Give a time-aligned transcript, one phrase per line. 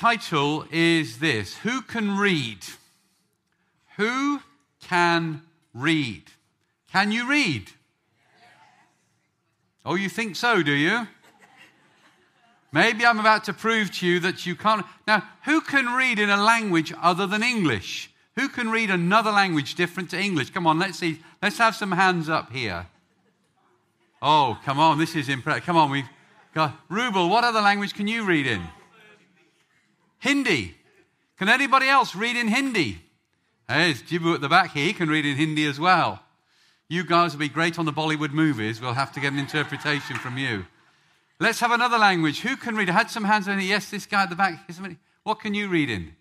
[0.00, 2.64] title is this Who Can Read?
[3.98, 4.40] Who
[4.80, 5.42] can
[5.74, 6.22] read?
[6.90, 7.70] Can you read?
[9.84, 11.06] Oh, you think so, do you?
[12.72, 14.86] Maybe I'm about to prove to you that you can't.
[15.06, 18.10] Now, who can read in a language other than English?
[18.36, 20.48] Who can read another language different to English?
[20.48, 21.20] Come on, let's see.
[21.42, 22.86] Let's have some hands up here.
[24.22, 25.64] Oh, come on, this is impressive.
[25.64, 26.08] Come on, we've
[26.54, 26.88] got.
[26.88, 28.62] Rubel, what other language can you read in?
[30.20, 30.76] Hindi.
[31.38, 33.00] Can anybody else read in Hindi?
[33.68, 34.86] Hey, it's Jibu at the back here.
[34.86, 36.22] He can read in Hindi as well.
[36.88, 38.80] You guys will be great on the Bollywood movies.
[38.80, 40.66] We'll have to get an interpretation from you.
[41.38, 42.40] Let's have another language.
[42.40, 42.90] Who can read?
[42.90, 43.64] I had some hands on it.
[43.64, 44.68] Yes, this guy at the back.
[45.22, 46.14] What can you read in?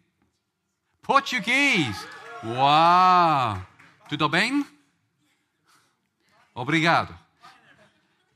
[1.02, 2.06] Portuguese.
[2.44, 3.62] Wow.
[4.10, 4.66] Tudo bem?
[6.56, 7.14] Obrigado.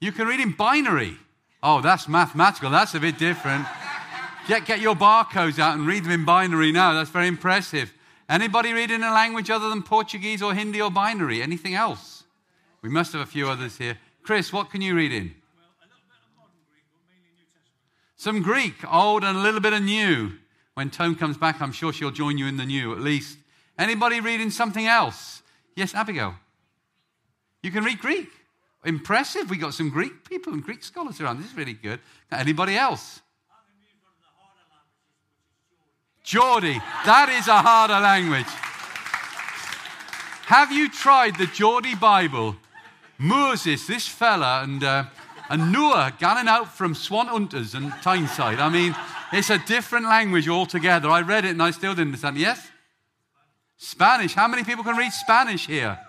[0.02, 1.18] You can read in binary.
[1.62, 2.70] Oh, that's mathematical.
[2.70, 3.66] That's a bit different.
[4.48, 6.94] Get, get your barcodes out and read them in binary now.
[6.94, 7.94] That's very impressive.
[8.28, 11.42] Anybody read in a language other than Portuguese or Hindi or binary?
[11.42, 12.24] Anything else?
[12.82, 13.98] We must have a few others here.
[14.24, 15.34] Chris, what can you read in?
[18.16, 20.34] Some Greek, old and a little bit of new.
[20.76, 23.38] When Tone comes back, I'm sure she'll join you in the new at least.
[23.78, 25.42] Anybody reading something else?
[25.76, 26.36] Yes, Abigail.
[27.62, 28.30] You can read Greek.
[28.86, 29.50] Impressive.
[29.50, 31.40] We got some Greek people and Greek scholars around.
[31.40, 32.00] This is really good.
[32.32, 33.22] Anybody else?
[36.24, 36.82] Geordie.
[37.06, 38.48] That is a harder language.
[40.48, 42.56] Have you tried the Geordie Bible?
[43.18, 45.06] Moses, this fella, and, uh,
[45.50, 48.60] and Noah going out from Swan Hunters and Tyneside.
[48.60, 48.96] I mean,
[49.32, 51.10] it's a different language altogether.
[51.10, 52.38] I read it and I still didn't understand.
[52.38, 52.70] Yes?
[53.78, 54.34] Spanish.
[54.34, 56.00] How many people can read Spanish here?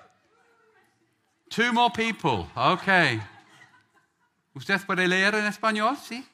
[1.50, 2.48] Two more people.
[2.56, 3.20] Okay.
[4.56, 5.96] ¿Usted puede leer en español?
[5.96, 6.24] Sí.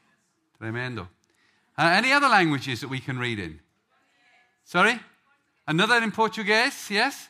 [0.59, 1.09] Tremendo.
[1.79, 3.61] Uh, any other languages that we can read in?
[4.71, 5.01] Sorry?
[5.67, 6.91] Another in Portuguese?
[6.93, 7.29] Yes?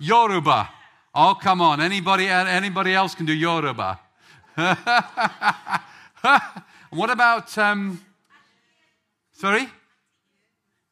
[0.00, 0.70] Yoruba.
[1.14, 1.78] Oh, come on.
[1.78, 4.00] Anybody, anybody else can do Yoruba.
[6.88, 8.00] what about, um,
[9.32, 9.68] sorry?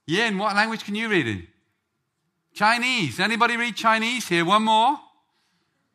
[0.06, 1.46] Yeah, in what language can you read in?
[2.52, 3.18] Chinese.
[3.18, 4.44] Anybody read Chinese here?
[4.44, 5.00] One more?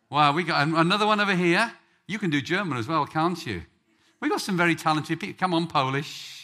[0.09, 1.71] Wow, we got another one over here.
[2.07, 3.61] You can do German as well, can't you?
[4.19, 5.37] We got some very talented people.
[5.39, 6.34] Come on, Polish.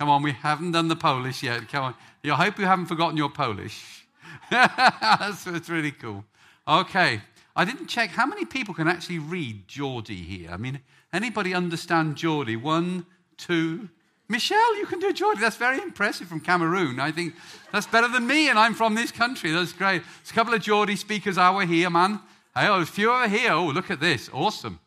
[0.00, 1.68] Come on, we haven't done the Polish yet.
[1.68, 1.94] Come on.
[2.24, 4.06] I hope you haven't forgotten your Polish.
[4.50, 6.24] that's, really cool.
[6.66, 7.20] Okay.
[7.54, 10.48] I didn't check how many people can actually read Geordie here.
[10.50, 10.80] I mean,
[11.12, 12.56] anybody understand Geordie?
[12.56, 13.04] One,
[13.36, 13.90] two.
[14.26, 15.42] Michelle, you can do Geordie.
[15.42, 16.98] That's very impressive from Cameroon.
[16.98, 17.34] I think
[17.70, 19.50] that's better than me, and I'm from this country.
[19.50, 20.00] That's great.
[20.00, 22.20] There's a couple of Geordie speakers over here, man.
[22.56, 23.52] Hey, oh, a few over here.
[23.52, 24.30] Oh, look at this.
[24.32, 24.80] Awesome.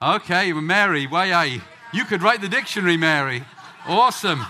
[0.00, 1.60] Okay, Mary, why?
[1.92, 3.42] You could write the dictionary, Mary.
[3.88, 4.44] Awesome.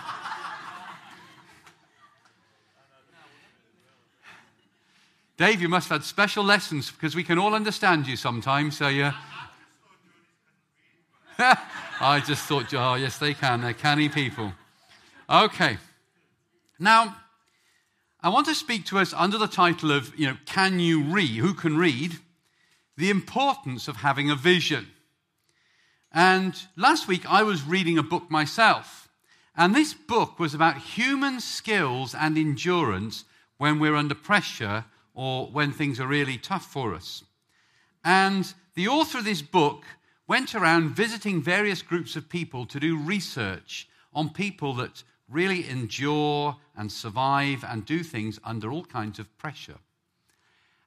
[5.37, 8.79] Dave, you must have had special lessons because we can all understand you sometimes.
[8.79, 9.11] So you.
[12.01, 13.61] I just thought, oh, yes, they can.
[13.61, 14.55] They're canny people.
[15.29, 15.77] Okay.
[16.79, 17.17] Now,
[18.23, 21.37] I want to speak to us under the title of, you know, can you read?
[21.37, 22.17] Who can read?
[22.97, 24.87] The importance of having a vision.
[26.11, 29.06] And last week I was reading a book myself.
[29.57, 33.25] And this book was about human skills and endurance
[33.57, 34.85] when we're under pressure
[35.15, 37.25] or when things are really tough for us.
[38.05, 39.85] And the author of this book
[40.29, 46.57] went around visiting various groups of people to do research on people that really endure
[46.77, 49.79] and survive and do things under all kinds of pressure.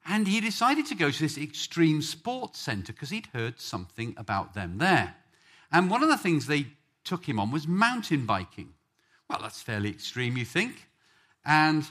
[0.06, 4.54] And he decided to go to this extreme sports center because he'd heard something about
[4.54, 5.16] them there.
[5.72, 6.68] And one of the things they
[7.10, 8.70] took him on was mountain biking.
[9.30, 10.88] Well, that's fairly extreme, you think.
[11.44, 11.84] And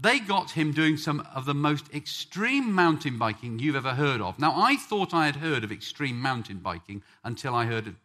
[0.00, 4.38] they got him doing some of the most extreme mountain biking you've ever heard of.
[4.38, 7.96] Now, I thought I had heard of extreme mountain biking until I heard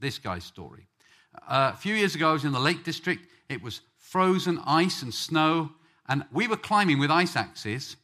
[0.00, 0.86] this guy's story.
[1.46, 3.22] Uh, a few years ago, I was in the Lake District.
[3.50, 5.72] It was frozen ice and snow,
[6.08, 7.96] and we were climbing with ice axes.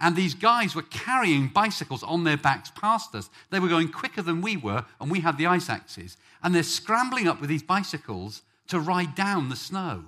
[0.00, 3.28] And these guys were carrying bicycles on their backs past us.
[3.50, 6.16] They were going quicker than we were, and we had the ice axes.
[6.42, 10.04] And they're scrambling up with these bicycles to ride down the snow.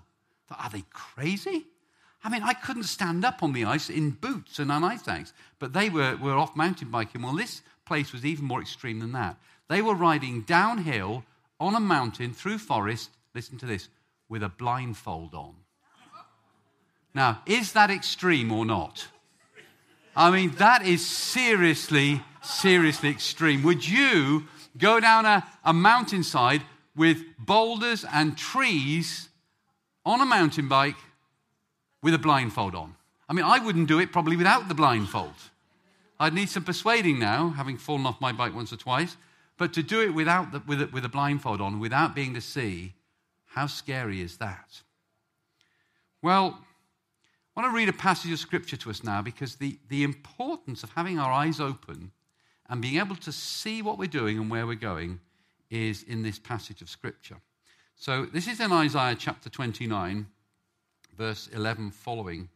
[0.51, 1.67] Are they crazy?
[2.25, 5.33] I mean, I couldn't stand up on the ice in boots and on ice axe,
[5.59, 7.23] but they were, were off mountain biking.
[7.23, 9.37] Well, this place was even more extreme than that.
[9.69, 11.25] They were riding downhill
[11.59, 13.89] on a mountain through forest, listen to this,
[14.29, 15.55] with a blindfold on.
[17.15, 19.09] Now, is that extreme or not?
[20.15, 23.63] I mean, that is seriously, seriously extreme.
[23.63, 24.45] Would you
[24.77, 26.63] go down a, a mountainside
[26.97, 29.29] with boulders and trees
[30.05, 30.97] on a mountain bike
[32.03, 32.95] with a blindfold on.
[33.29, 35.35] I mean, I wouldn't do it probably without the blindfold.
[36.19, 39.17] I'd need some persuading now, having fallen off my bike once or twice,
[39.57, 42.41] but to do it without the, with, a, with a blindfold on, without being to
[42.41, 42.95] see,
[43.47, 44.83] how scary is that?
[46.21, 46.59] Well,
[47.55, 50.83] I want to read a passage of scripture to us now because the, the importance
[50.83, 52.13] of having our eyes open
[52.71, 55.21] and being able to see what we're doing and where we're going
[55.71, 57.37] is in this passage of scripture.
[57.95, 60.27] So this is in Isaiah chapter 29,
[61.17, 62.49] verse 11 following.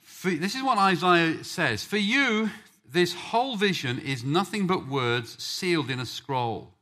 [0.00, 2.48] For, this is what Isaiah says For you,
[2.90, 6.72] this whole vision is nothing but words sealed in a scroll.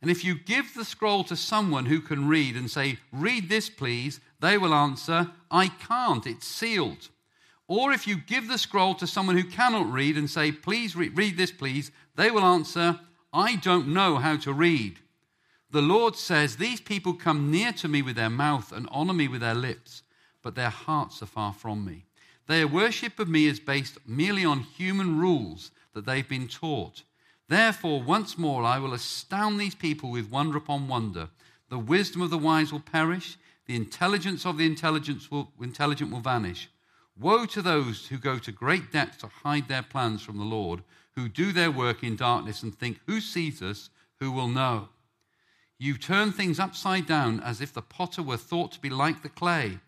[0.00, 3.68] And if you give the scroll to someone who can read and say, Read this,
[3.68, 7.08] please, they will answer, I can't, it's sealed.
[7.68, 11.08] Or if you give the scroll to someone who cannot read and say, Please re-
[11.08, 13.00] read this, please, they will answer,
[13.32, 15.00] I don't know how to read.
[15.70, 19.26] The Lord says, These people come near to me with their mouth and honor me
[19.26, 20.02] with their lips,
[20.42, 22.04] but their hearts are far from me.
[22.46, 27.02] Their worship of me is based merely on human rules that they've been taught.
[27.48, 31.28] Therefore, once more, I will astound these people with wonder upon wonder.
[31.68, 33.36] The wisdom of the wise will perish,
[33.66, 36.68] the intelligence of the intelligent will, intelligent will vanish.
[37.18, 40.82] Woe to those who go to great depths to hide their plans from the Lord,
[41.14, 43.90] who do their work in darkness and think, Who sees us?
[44.20, 44.88] Who will know?
[45.78, 49.28] You turn things upside down as if the potter were thought to be like the
[49.28, 49.80] clay.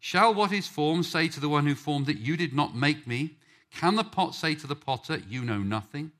[0.00, 3.06] Shall what is formed say to the one who formed it, You did not make
[3.06, 3.36] me?
[3.70, 6.12] Can the pot say to the potter, You know nothing?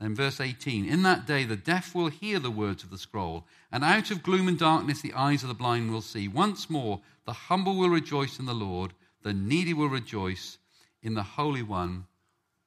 [0.00, 3.44] Then, verse 18 In that day the deaf will hear the words of the scroll,
[3.72, 6.28] and out of gloom and darkness the eyes of the blind will see.
[6.28, 10.58] Once more, the humble will rejoice in the Lord, the needy will rejoice
[11.02, 12.06] in the Holy One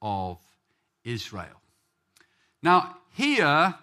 [0.02, 0.38] of
[1.04, 1.60] Israel.
[2.62, 3.74] Now, here,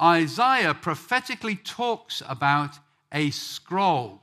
[0.00, 2.76] Isaiah prophetically talks about
[3.12, 4.20] a scroll.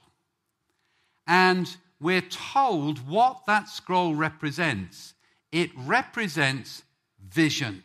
[1.27, 5.13] And we're told what that scroll represents
[5.51, 6.83] it represents
[7.27, 7.83] vision.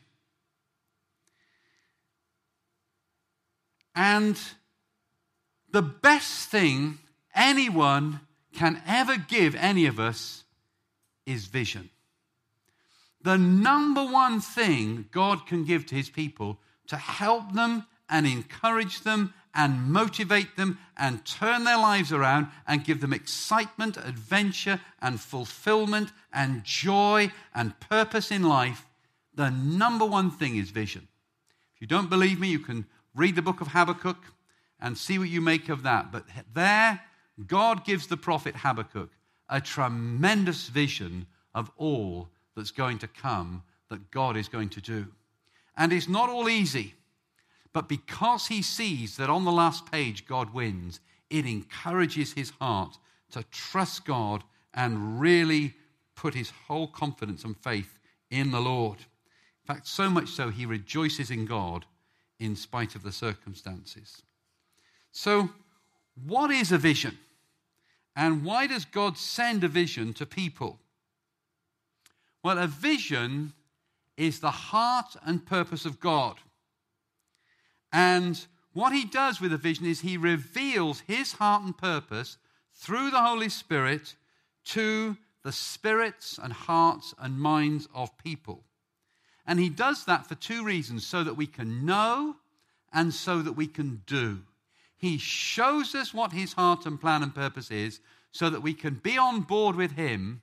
[3.94, 4.38] And
[5.70, 6.98] the best thing
[7.34, 8.20] anyone
[8.52, 10.44] can ever give any of us
[11.26, 11.90] is vision.
[13.22, 16.58] The number one thing God can give to his people
[16.88, 22.84] to help them and encourage them and motivate them and turn their lives around and
[22.84, 28.84] give them excitement, adventure, and fulfillment and joy and purpose in life,
[29.34, 31.08] the number one thing is vision.
[31.74, 34.18] If you don't believe me, you can read the book of Habakkuk
[34.80, 36.12] and see what you make of that.
[36.12, 37.00] But there,
[37.46, 39.10] God gives the prophet Habakkuk
[39.48, 45.06] a tremendous vision of all that's going to come, that God is going to do.
[45.76, 46.94] And it's not all easy,
[47.72, 51.00] but because he sees that on the last page God wins,
[51.30, 52.98] it encourages his heart
[53.32, 55.74] to trust God and really
[56.14, 57.98] put his whole confidence and faith
[58.30, 58.98] in the Lord.
[58.98, 61.86] In fact, so much so, he rejoices in God
[62.38, 64.22] in spite of the circumstances.
[65.12, 65.50] So,
[66.26, 67.18] what is a vision?
[68.16, 70.78] And why does God send a vision to people?
[72.42, 73.52] Well, a vision
[74.16, 76.36] is the heart and purpose of God.
[77.92, 82.36] And what he does with a vision is he reveals his heart and purpose
[82.74, 84.14] through the Holy Spirit
[84.66, 88.64] to the spirits and hearts and minds of people.
[89.46, 92.36] And he does that for two reasons so that we can know
[92.92, 94.42] and so that we can do.
[94.96, 98.00] He shows us what his heart and plan and purpose is
[98.32, 100.40] so that we can be on board with him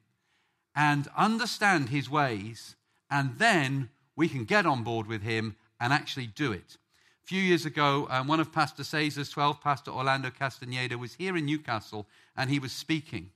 [0.76, 2.76] and understand his ways,
[3.10, 6.78] and then we can get on board with him and actually do it.
[7.24, 11.36] A few years ago, um, one of Pastor Caesar's 12, Pastor Orlando Castaneda, was here
[11.36, 13.32] in Newcastle and he was speaking.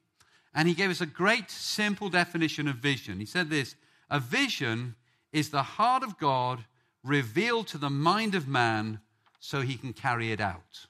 [0.53, 3.19] And he gave us a great, simple definition of vision.
[3.19, 3.75] He said this
[4.09, 4.95] A vision
[5.35, 6.63] is the heart of God
[7.03, 9.01] revealed to the mind of man
[9.41, 10.87] so he can carry it out.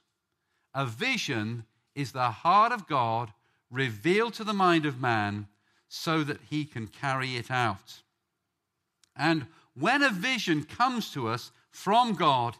[0.72, 1.64] A vision
[1.96, 3.32] is the heart of God
[3.72, 5.48] revealed to the mind of man
[5.88, 8.02] so that he can carry it out.
[9.16, 12.54] And when a vision comes to us from God,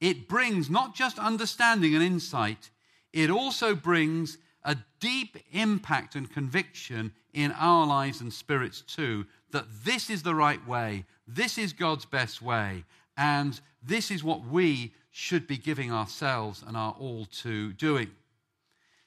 [0.00, 2.70] it brings not just understanding and insight,
[3.12, 9.84] it also brings a deep impact and conviction in our lives and spirits too that
[9.84, 12.84] this is the right way, this is God's best way,
[13.16, 18.10] and this is what we should be giving ourselves and our all to doing.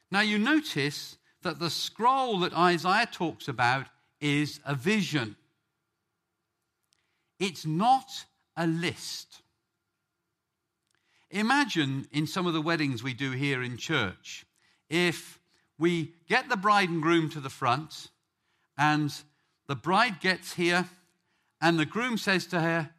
[0.10, 3.88] Now, you notice that the scroll that Isaiah talks about
[4.22, 5.36] is a vision,
[7.39, 8.25] it's not
[8.56, 9.42] a list.
[11.30, 14.46] Imagine in some of the weddings we do here in church,
[14.89, 15.39] if
[15.77, 18.08] we get the bride and groom to the front
[18.77, 19.13] and
[19.68, 20.88] the bride gets here
[21.62, 22.90] and the groom says to her,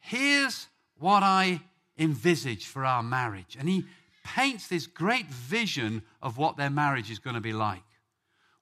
[0.00, 0.68] Here's
[0.98, 1.60] what I
[1.98, 3.56] envisage for our marriage.
[3.58, 3.84] And he
[4.24, 7.82] paints this great vision of what their marriage is going to be like.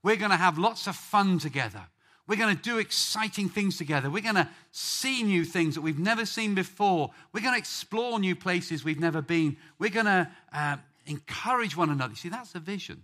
[0.02, 1.82] We're going to have lots of fun together.
[2.26, 4.08] We're going to do exciting things together.
[4.08, 7.10] We're going to see new things that we've never seen before.
[7.32, 9.56] We're going to explore new places we've never been.
[9.78, 12.14] We're going to uh, encourage one another.
[12.14, 13.02] See, that's a vision.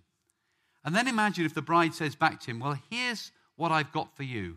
[0.85, 4.17] And then imagine if the bride says back to him, Well, here's what I've got
[4.17, 4.57] for you.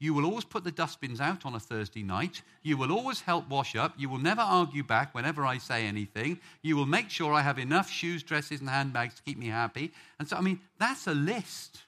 [0.00, 2.42] You will always put the dustbins out on a Thursday night.
[2.62, 3.94] You will always help wash up.
[3.98, 6.38] You will never argue back whenever I say anything.
[6.62, 9.92] You will make sure I have enough shoes, dresses, and handbags to keep me happy.
[10.18, 11.82] And so, I mean, that's a list.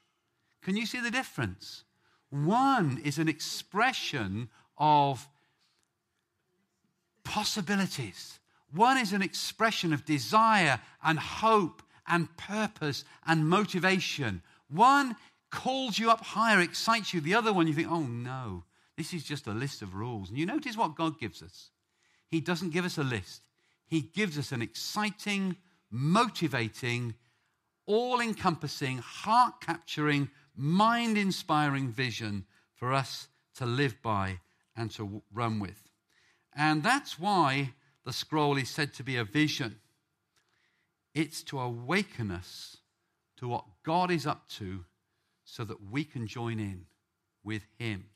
[0.63, 1.85] Can you see the difference?
[2.31, 5.29] One is an expression of
[7.23, 8.41] possibilities,
[8.73, 14.43] one is an expression of desire and hope and purpose and motivation.
[14.69, 15.17] One
[15.51, 17.21] calls you up higher, excites you.
[17.21, 18.65] The other one, you think, oh no,
[18.97, 20.29] this is just a list of rules.
[20.29, 21.71] And you notice what God gives us.
[22.29, 23.43] He doesn't give us a list,
[23.87, 25.57] He gives us an exciting,
[25.91, 27.15] motivating,
[27.87, 34.39] all encompassing, heart capturing, mind inspiring vision for us to live by
[34.77, 35.91] and to run with.
[36.55, 39.81] And that's why the scroll is said to be a vision.
[41.15, 42.77] It's to awaken us
[43.39, 44.85] to what God is up to
[45.51, 46.87] so that we can join in
[47.43, 48.07] with Him.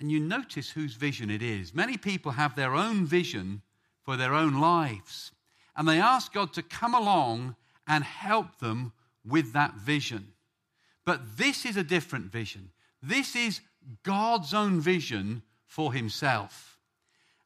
[0.00, 1.72] And you notice whose vision it is.
[1.72, 3.62] Many people have their own vision
[4.02, 5.30] for their own lives,
[5.76, 7.54] and they ask God to come along
[7.86, 8.92] and help them
[9.24, 10.32] with that vision.
[11.04, 12.70] But this is a different vision.
[13.02, 13.60] This is
[14.02, 16.78] God's own vision for Himself.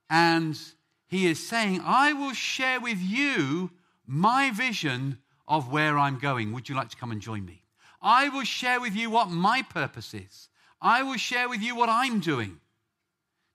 [0.08, 0.58] And
[1.06, 3.72] He is saying, I will share with you
[4.06, 6.52] my vision of where I'm going.
[6.52, 7.63] Would you like to come and join me?
[8.04, 10.50] I will share with you what my purpose is.
[10.80, 12.60] I will share with you what I'm doing.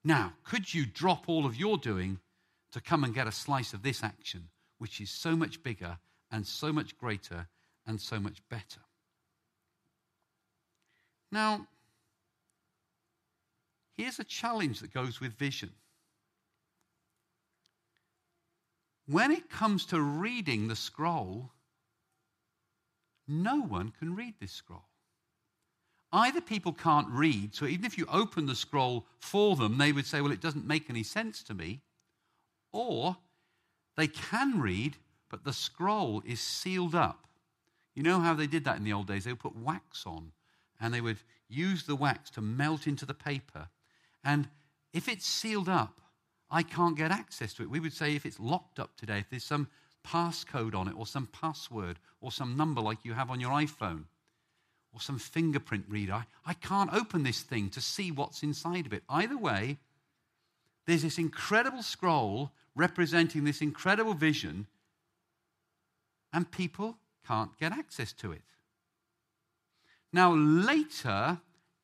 [0.03, 2.20] Now, could you drop all of your doing
[2.72, 6.00] to come and get a slice of this action, which is so much bigger
[6.32, 7.48] and so much greater
[7.86, 8.82] and so much better?
[11.32, 11.68] Now,
[13.98, 15.74] here's a challenge that goes with vision.
[19.06, 21.51] When it comes to reading the scroll,
[23.30, 24.86] no one can read this scroll.
[26.12, 30.08] Either people can't read, so even if you open the scroll for them, they would
[30.08, 31.82] say, Well, it doesn't make any sense to me.
[32.72, 33.18] Or
[33.96, 34.98] they can read,
[35.30, 37.28] but the scroll is sealed up.
[37.96, 39.26] You know how they did that in the old days?
[39.26, 40.32] They would put wax on
[40.80, 41.18] and they would
[41.48, 43.68] use the wax to melt into the paper.
[44.24, 44.48] And
[44.94, 46.00] if it's sealed up,
[46.50, 47.70] I can't get access to it.
[47.70, 49.68] We would say if it's locked up today, if there's some
[50.08, 54.06] passcode on it, or some password, or some number like you have on your iPhone,
[54.94, 56.13] or some fingerprint reader.
[56.13, 59.03] I, I can't open this thing to see what's inside of it.
[59.10, 59.77] Either way,
[60.86, 64.68] there's this incredible scroll representing this incredible vision,
[66.34, 68.41] and people can't get access to it.
[70.12, 71.39] Now, later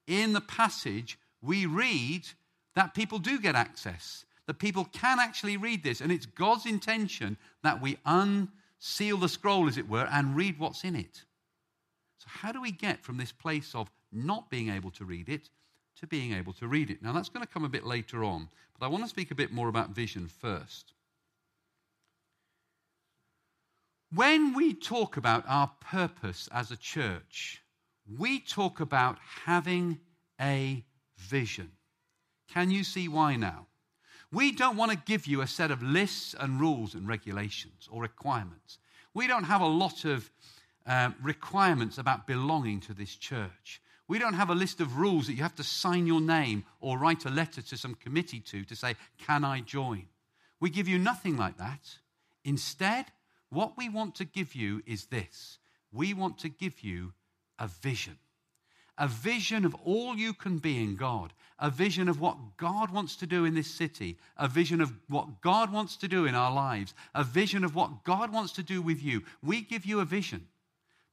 [0.08, 2.28] in the passage, we read
[2.76, 6.02] that people do get access that people can actually read this.
[6.02, 10.84] And it's God's intention that we unseal the scroll, as it were, and read what's
[10.84, 11.24] in it.
[12.20, 15.50] So, how do we get from this place of not being able to read it
[16.00, 17.02] to being able to read it?
[17.02, 19.36] Now, that's going to come a bit later on, but I want to speak a
[19.36, 20.94] bit more about vision first.
[24.14, 27.62] When we talk about our purpose as a church,
[28.18, 30.00] we talk about having
[30.40, 30.86] a
[31.18, 31.72] vision.
[32.54, 33.68] Can you see why now?
[34.36, 38.02] We don't want to give you a set of lists and rules and regulations or
[38.02, 38.80] requirements.
[39.14, 40.30] We don't have a lot of
[40.86, 43.82] uh, requirements about belonging to this church.
[44.10, 46.98] We don't have a list of rules that you have to sign your name or
[46.98, 50.04] write a letter to some committee to to say, Can I join?
[50.60, 51.96] We give you nothing like that.
[52.44, 53.06] Instead,
[53.50, 55.60] what we want to give you is this
[55.94, 57.14] we want to give you
[57.58, 58.18] a vision
[58.98, 63.16] a vision of all you can be in God, a vision of what God wants
[63.18, 66.54] to do in this city, a vision of what God wants to do in our
[66.54, 69.24] lives, a vision of what God wants to do with you.
[69.42, 70.48] We give you a vision,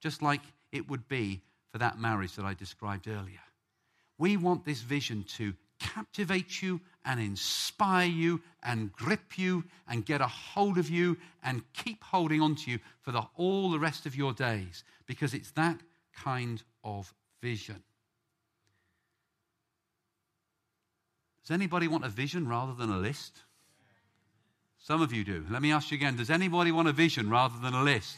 [0.01, 0.41] just like
[0.73, 3.41] it would be for that marriage that I described earlier.
[4.19, 10.21] We want this vision to captivate you and inspire you and grip you and get
[10.21, 14.07] a hold of you and keep holding on to you for the, all the rest
[14.07, 15.81] of your days because it's that
[16.15, 17.83] kind of vision.
[21.43, 23.39] Does anybody want a vision rather than a list?
[24.79, 25.45] Some of you do.
[25.51, 28.17] Let me ask you again Does anybody want a vision rather than a list?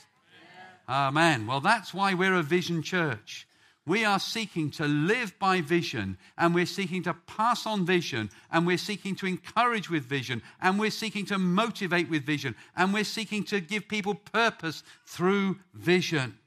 [0.88, 1.46] Amen.
[1.46, 3.46] Well, that's why we're a vision church.
[3.86, 8.66] We are seeking to live by vision, and we're seeking to pass on vision, and
[8.66, 13.04] we're seeking to encourage with vision, and we're seeking to motivate with vision, and we're
[13.04, 16.38] seeking to give people purpose through vision.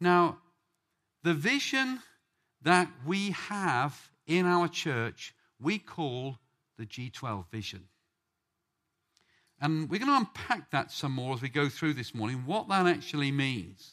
[0.00, 0.38] Now,
[1.22, 2.00] the vision
[2.62, 6.38] that we have in our church, we call
[6.78, 7.84] the G12 vision.
[9.60, 12.68] And we're going to unpack that some more as we go through this morning, what
[12.68, 13.92] that actually means.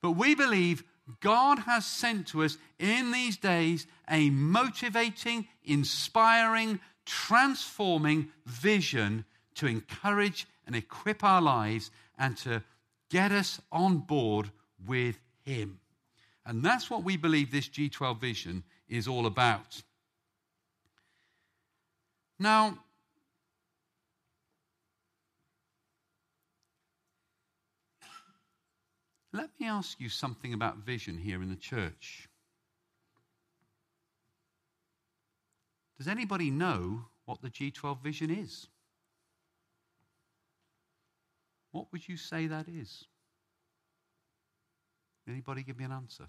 [0.00, 0.82] But we believe
[1.20, 10.46] God has sent to us in these days a motivating, inspiring, transforming vision to encourage
[10.66, 12.62] and equip our lives and to
[13.10, 14.50] get us on board
[14.86, 15.80] with Him.
[16.46, 19.82] And that's what we believe this G12 vision is all about.
[22.38, 22.78] Now,
[29.32, 32.28] let me ask you something about vision here in the church.
[35.96, 38.66] Does anybody know what the G12 vision is?
[41.70, 43.06] What would you say that is?
[45.28, 46.26] Anybody give me an answer?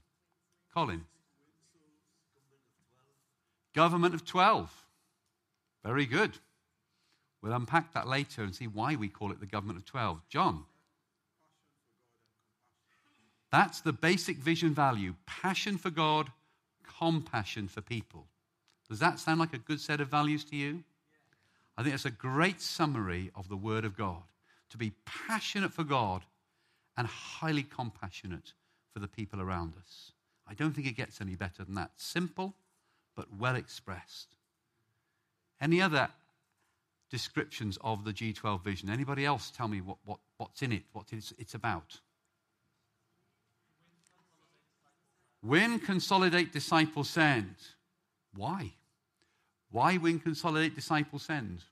[0.73, 1.05] Colin.
[3.73, 4.71] Government of 12.
[5.83, 6.31] Very good.
[7.41, 10.21] We'll unpack that later and see why we call it the government of 12.
[10.29, 10.63] John.
[13.51, 16.31] That's the basic vision value passion for God,
[16.99, 18.25] compassion for people.
[18.89, 20.83] Does that sound like a good set of values to you?
[21.77, 24.23] I think it's a great summary of the Word of God.
[24.71, 26.23] To be passionate for God
[26.97, 28.53] and highly compassionate
[28.95, 30.13] for the people around us.
[30.47, 31.91] I don't think it gets any better than that.
[31.97, 32.55] Simple,
[33.13, 34.37] but well expressed.
[35.59, 36.07] Any other
[37.09, 38.89] descriptions of the G12 vision?
[38.89, 41.99] Anybody else tell me what, what, what's in it, what it's, it's about?
[45.43, 47.55] Win, consolidate, disciple, send.
[48.34, 48.71] Why?
[49.71, 51.65] Why win, consolidate, disciple, send?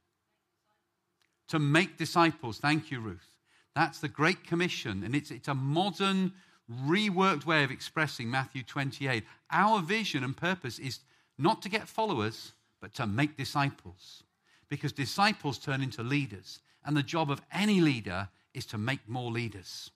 [1.48, 2.58] To make disciples.
[2.58, 3.30] Thank you, Ruth.
[3.78, 6.34] That's the Great Commission, and it's, it's a modern
[6.72, 9.24] reworked way of expressing Matthew 28.
[9.52, 11.00] Our vision and purpose is
[11.38, 14.24] not to get followers, but to make disciples.
[14.70, 16.60] Because disciples turn into leaders.
[16.86, 19.92] And the job of any leader is to make more leaders.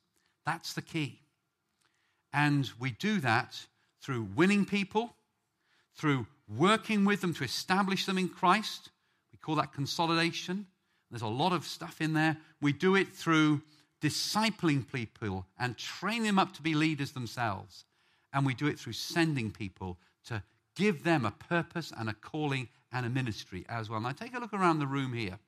[0.46, 1.20] That's the key.
[2.34, 3.66] And we do that
[4.02, 5.16] through winning people,
[5.96, 8.90] through working with them to establish them in Christ.
[9.32, 10.68] We call that consolidation.
[11.10, 12.38] There's a lot of stuff in there.
[12.62, 13.62] We do it through
[14.02, 17.86] discipling people and training them up to be leaders themselves.
[18.34, 20.44] And we do it through sending people to
[20.76, 24.00] give them a purpose and a calling and a ministry as well.
[24.00, 25.40] Now, take a look around the room here,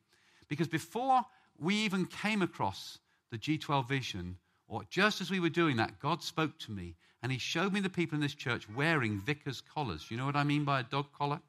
[0.48, 1.22] because before
[1.58, 3.00] we even came across
[3.32, 7.32] the G12 vision, or just as we were doing that, God spoke to me and
[7.32, 10.10] He showed me the people in this church wearing vicar's collars.
[10.10, 11.42] You know what I mean by a dog collar?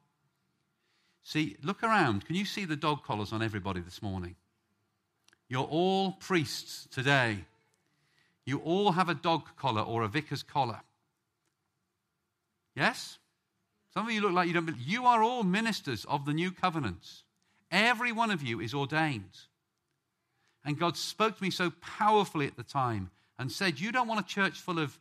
[1.23, 2.25] See, look around.
[2.25, 4.35] Can you see the dog collars on everybody this morning?
[5.51, 7.39] You're all priests today.
[8.45, 10.79] You all have a dog collar or a vicar's collar.
[12.73, 13.17] Yes?
[13.93, 14.73] Some of you look like you don't.
[14.79, 17.05] You are all ministers of the new covenant.
[17.69, 19.39] Every one of you is ordained.
[20.63, 24.21] And God spoke to me so powerfully at the time and said, You don't want
[24.21, 24.97] a church full of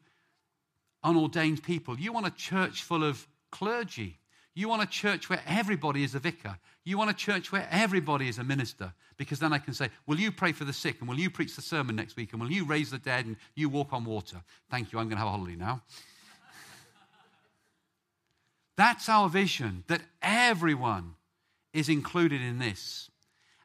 [1.05, 1.97] unordained people.
[1.97, 4.19] You want a church full of clergy.
[4.55, 6.59] You want a church where everybody is a vicar.
[6.85, 8.93] You want a church where everybody is a minister.
[9.17, 10.97] Because then I can say, Will you pray for the sick?
[11.01, 12.33] And will you preach the sermon next week?
[12.33, 13.27] And will you raise the dead?
[13.27, 14.43] And you walk on water?
[14.71, 14.99] Thank you.
[14.99, 15.83] I'm going to have a holiday now.
[18.77, 21.15] That's our vision that everyone
[21.73, 23.11] is included in this.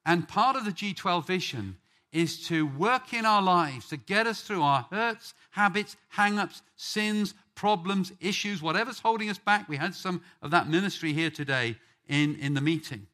[0.05, 1.77] And part of the G12 vision
[2.11, 6.61] is to work in our lives to get us through our hurts, habits, hang ups,
[6.75, 9.67] sins, problems, issues, whatever's holding us back.
[9.67, 13.07] We had some of that ministry here today in, in the meeting.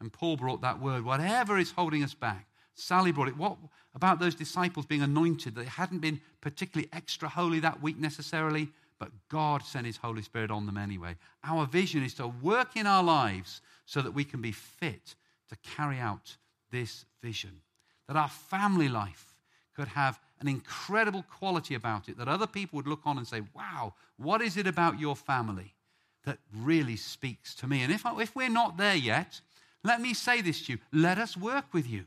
[0.00, 2.46] And Paul brought that word, whatever is holding us back.
[2.74, 3.36] Sally brought it.
[3.36, 3.56] What
[3.94, 5.54] about those disciples being anointed?
[5.54, 8.68] They hadn't been particularly extra holy that week necessarily,
[9.00, 11.16] but God sent his Holy Spirit on them anyway.
[11.42, 15.14] Our vision is to work in our lives so that we can be fit
[15.48, 16.36] to carry out
[16.70, 17.60] this vision.
[18.06, 19.27] That our family life
[19.78, 23.42] could have an incredible quality about it that other people would look on and say,
[23.54, 25.72] Wow, what is it about your family
[26.24, 27.82] that really speaks to me?
[27.82, 29.40] And if, if we're not there yet,
[29.84, 32.06] let me say this to you let us work with you.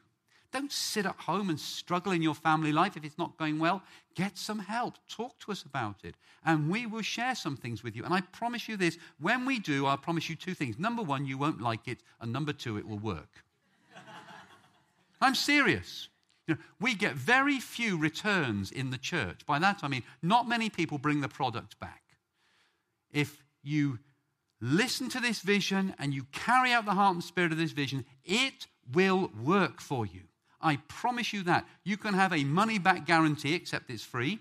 [0.52, 3.82] Don't sit at home and struggle in your family life if it's not going well.
[4.16, 4.96] Get some help.
[5.08, 6.16] Talk to us about it.
[6.44, 8.04] And we will share some things with you.
[8.04, 10.78] And I promise you this when we do, I promise you two things.
[10.78, 12.00] Number one, you won't like it.
[12.20, 13.46] And number two, it will work.
[15.22, 16.10] I'm serious.
[16.52, 19.46] You know, we get very few returns in the church.
[19.46, 22.04] By that I mean, not many people bring the product back.
[23.10, 24.00] If you
[24.60, 28.04] listen to this vision and you carry out the heart and spirit of this vision,
[28.26, 30.22] it will work for you.
[30.60, 31.66] I promise you that.
[31.86, 34.40] You can have a money back guarantee, except it's free,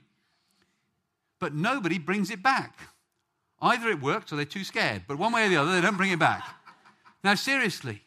[1.39, 2.77] but nobody brings it back.
[3.63, 5.97] Either it works or they're too scared, but one way or the other, they don't
[5.97, 6.43] bring it back.
[7.23, 8.03] Now, seriously,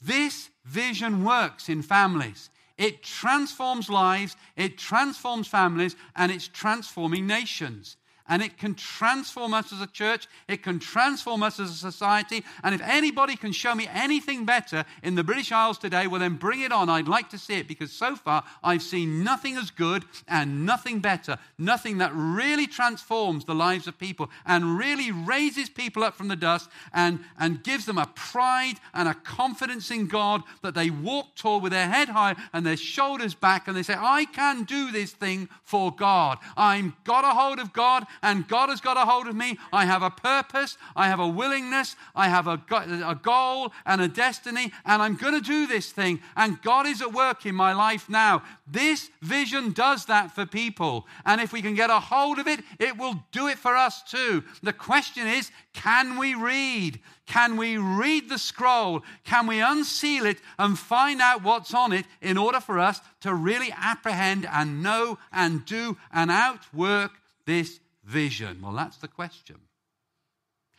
[0.00, 2.48] this vision works in families.
[2.80, 7.98] It transforms lives, it transforms families, and it's transforming nations
[8.30, 12.44] and it can transform us as a church, it can transform us as a society.
[12.62, 16.36] And if anybody can show me anything better in the British Isles today, well, then
[16.36, 16.88] bring it on.
[16.88, 21.00] I'd like to see it because so far I've seen nothing as good and nothing
[21.00, 26.28] better, nothing that really transforms the lives of people and really raises people up from
[26.28, 30.90] the dust and, and gives them a pride and a confidence in God that they
[30.90, 34.62] walk tall with their head high and their shoulders back and they say, I can
[34.62, 36.38] do this thing for God.
[36.56, 39.58] I'm got a hold of God and God has got a hold of me.
[39.72, 44.08] I have a purpose, I have a willingness, I have a, a goal and a
[44.08, 46.20] destiny, and I'm going to do this thing.
[46.36, 48.42] And God is at work in my life now.
[48.66, 51.06] This vision does that for people.
[51.24, 54.02] And if we can get a hold of it, it will do it for us
[54.02, 54.44] too.
[54.62, 57.00] The question is can we read?
[57.26, 59.02] Can we read the scroll?
[59.24, 63.32] Can we unseal it and find out what's on it in order for us to
[63.32, 67.12] really apprehend and know and do and outwork
[67.46, 67.78] this
[68.10, 68.60] vision?
[68.62, 69.56] Well, that's the question.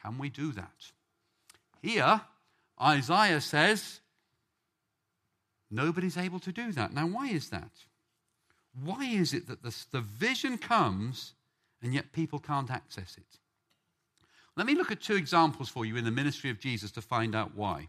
[0.03, 0.91] Can we do that?
[1.81, 2.21] Here,
[2.81, 4.01] Isaiah says,
[5.69, 6.93] nobody's able to do that.
[6.93, 7.71] Now, why is that?
[8.83, 11.33] Why is it that the, the vision comes
[11.81, 13.39] and yet people can't access it?
[14.57, 17.35] Let me look at two examples for you in the ministry of Jesus to find
[17.35, 17.87] out why.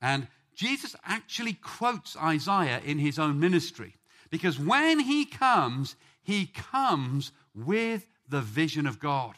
[0.00, 3.94] And Jesus actually quotes Isaiah in his own ministry
[4.30, 9.34] because when he comes, he comes with the vision of God.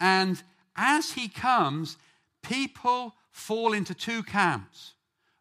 [0.00, 0.42] And
[0.76, 1.96] as he comes,
[2.42, 4.94] people fall into two camps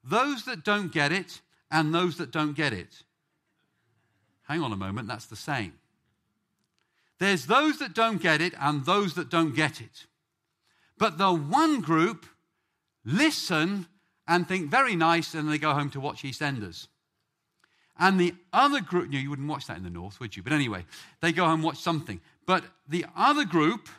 [0.03, 3.03] those that don't get it and those that don't get it.
[4.43, 5.73] Hang on a moment, that's the same.
[7.19, 10.05] There's those that don't get it and those that don't get it.
[10.97, 12.25] But the one group
[13.03, 13.87] listen
[14.27, 16.87] and think very nice and they go home to watch EastEnders.
[17.99, 20.43] And the other group, you wouldn't watch that in the north, would you?
[20.43, 20.85] But anyway,
[21.21, 22.21] they go home and watch something.
[22.45, 23.89] But the other group,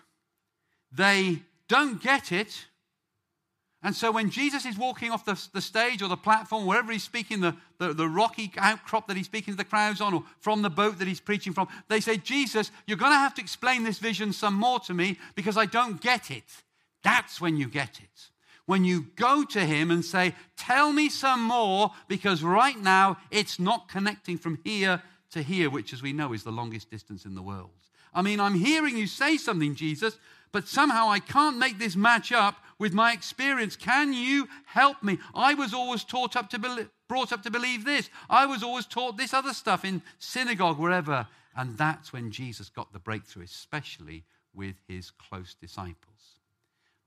[0.92, 2.66] they don't get it.
[3.82, 7.04] And so when Jesus is walking off the, the stage or the platform, wherever he's
[7.04, 10.62] speaking, the, the, the, rocky outcrop that he's speaking to the crowds on, or from
[10.62, 13.84] the boat that he's preaching from, they say, Jesus, you're going to have to explain
[13.84, 16.44] this vision some more to me because I don't get it.
[17.04, 18.30] That's when you get it.
[18.68, 23.58] When you go to him and say, Tell me some more, because right now it's
[23.58, 27.34] not connecting from here to here, which, as we know, is the longest distance in
[27.34, 27.70] the world.
[28.12, 30.18] I mean, I'm hearing you say something, Jesus,
[30.52, 33.74] but somehow I can't make this match up with my experience.
[33.74, 35.16] Can you help me?
[35.34, 38.10] I was always taught up to be- brought up to believe this.
[38.28, 41.26] I was always taught this other stuff in synagogue, wherever.
[41.56, 46.36] And that's when Jesus got the breakthrough, especially with his close disciples.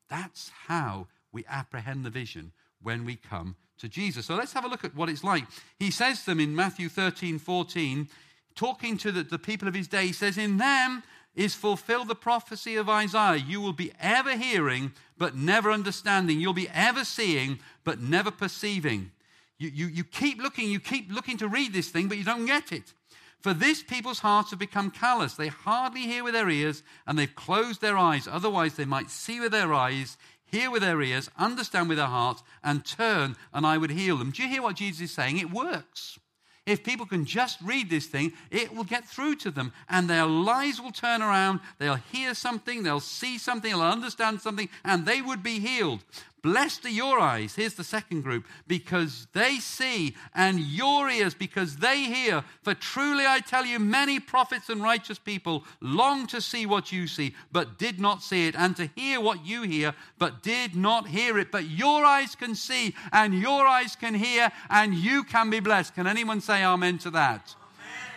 [0.10, 4.26] That's how we apprehend the vision when we come to Jesus.
[4.26, 5.46] So let's have a look at what it's like.
[5.80, 8.08] He says to them in Matthew 13, 14,
[8.56, 11.04] talking to the, the people of his day, he says, In them
[11.36, 13.38] is fulfilled the prophecy of Isaiah.
[13.38, 16.40] You will be ever hearing, but never understanding.
[16.40, 19.12] You'll be ever seeing, but never perceiving.
[19.58, 22.46] You, you, you keep looking, you keep looking to read this thing, but you don't
[22.46, 22.94] get it.
[23.40, 25.34] For this people's hearts have become callous.
[25.34, 28.28] They hardly hear with their ears, and they've closed their eyes.
[28.28, 30.18] Otherwise, they might see with their eyes,
[30.52, 34.32] hear with their ears, understand with their hearts, and turn, and I would heal them.
[34.32, 35.38] Do you hear what Jesus is saying?
[35.38, 36.20] It works.
[36.68, 40.28] If people can just read this thing, it will get through to them and their
[40.28, 41.60] lives will turn around.
[41.80, 46.04] They'll hear something, they'll see something, they'll understand something, and they would be healed.
[46.44, 51.78] Blessed are your eyes, here's the second group, because they see, and your ears, because
[51.78, 52.44] they hear.
[52.64, 57.06] For truly I tell you, many prophets and righteous people long to see what you
[57.06, 61.08] see, but did not see it, and to hear what you hear, but did not
[61.08, 61.52] hear it.
[61.52, 65.94] But your eyes can see, and your eyes can hear, and you can be blessed.
[65.94, 67.56] Can anyone say amen to that?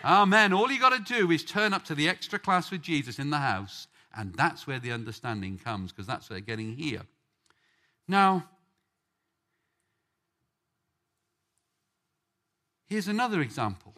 [0.03, 0.23] Amen.
[0.23, 0.53] amen.
[0.55, 3.29] All you got to do is turn up to the extra class with Jesus in
[3.29, 7.03] the house, and that's where the understanding comes, because that's where they're getting here.
[8.07, 8.49] Now,
[12.87, 13.95] here's another example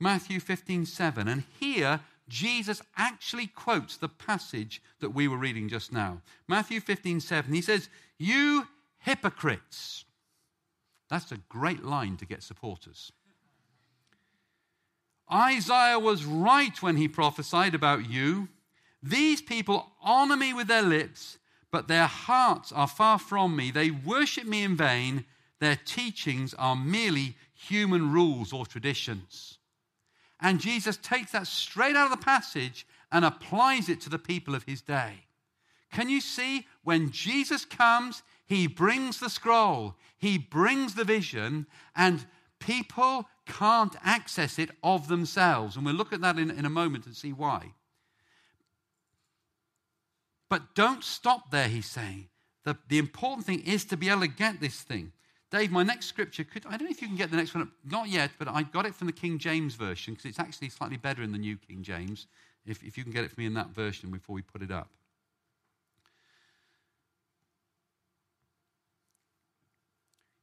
[0.00, 1.28] Matthew 15 7.
[1.28, 6.22] And here, Jesus actually quotes the passage that we were reading just now.
[6.48, 7.52] Matthew 15 7.
[7.52, 8.68] He says, You
[8.98, 10.04] hypocrites.
[11.10, 13.12] That's a great line to get supporters.
[15.32, 18.48] Isaiah was right when he prophesied about you.
[19.02, 21.38] These people honor me with their lips,
[21.74, 23.72] but their hearts are far from me.
[23.72, 25.24] They worship me in vain.
[25.58, 29.58] Their teachings are merely human rules or traditions.
[30.40, 34.54] And Jesus takes that straight out of the passage and applies it to the people
[34.54, 35.24] of his day.
[35.92, 42.24] Can you see when Jesus comes, he brings the scroll, he brings the vision, and
[42.60, 45.74] people can't access it of themselves.
[45.74, 47.72] And we'll look at that in, in a moment and see why.
[50.48, 52.28] But don't stop there, he's saying.
[52.64, 55.12] The, the important thing is to be able to get this thing.
[55.50, 57.62] Dave, my next scripture, could, I don't know if you can get the next one
[57.62, 57.68] up.
[57.84, 60.96] Not yet, but I got it from the King James Version because it's actually slightly
[60.96, 62.26] better in the New King James.
[62.66, 64.70] If, if you can get it for me in that version before we put it
[64.70, 64.88] up.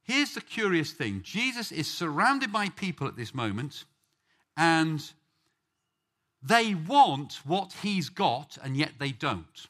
[0.04, 3.84] Here's the curious thing Jesus is surrounded by people at this moment,
[4.56, 5.02] and
[6.42, 9.68] they want what he's got, and yet they don't.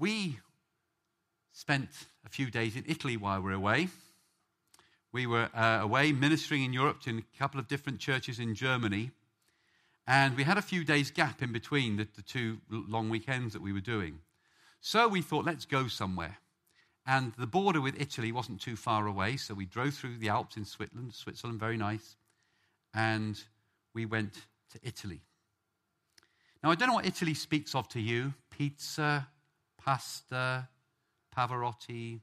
[0.00, 0.38] We
[1.52, 1.90] spent
[2.24, 3.88] a few days in Italy while we were away.
[5.12, 9.10] We were uh, away ministering in Europe to a couple of different churches in Germany.
[10.06, 13.60] And we had a few days' gap in between the, the two long weekends that
[13.60, 14.20] we were doing.
[14.80, 16.38] So we thought, let's go somewhere.
[17.06, 20.56] And the border with Italy wasn't too far away, so we drove through the Alps
[20.56, 22.16] in Switzerland, Switzerland, very nice.
[22.94, 23.38] And
[23.92, 24.32] we went
[24.72, 25.20] to Italy.
[26.64, 29.28] Now, I don't know what Italy speaks of to you pizza,
[29.84, 30.68] pasta,
[31.36, 32.20] Pavarotti,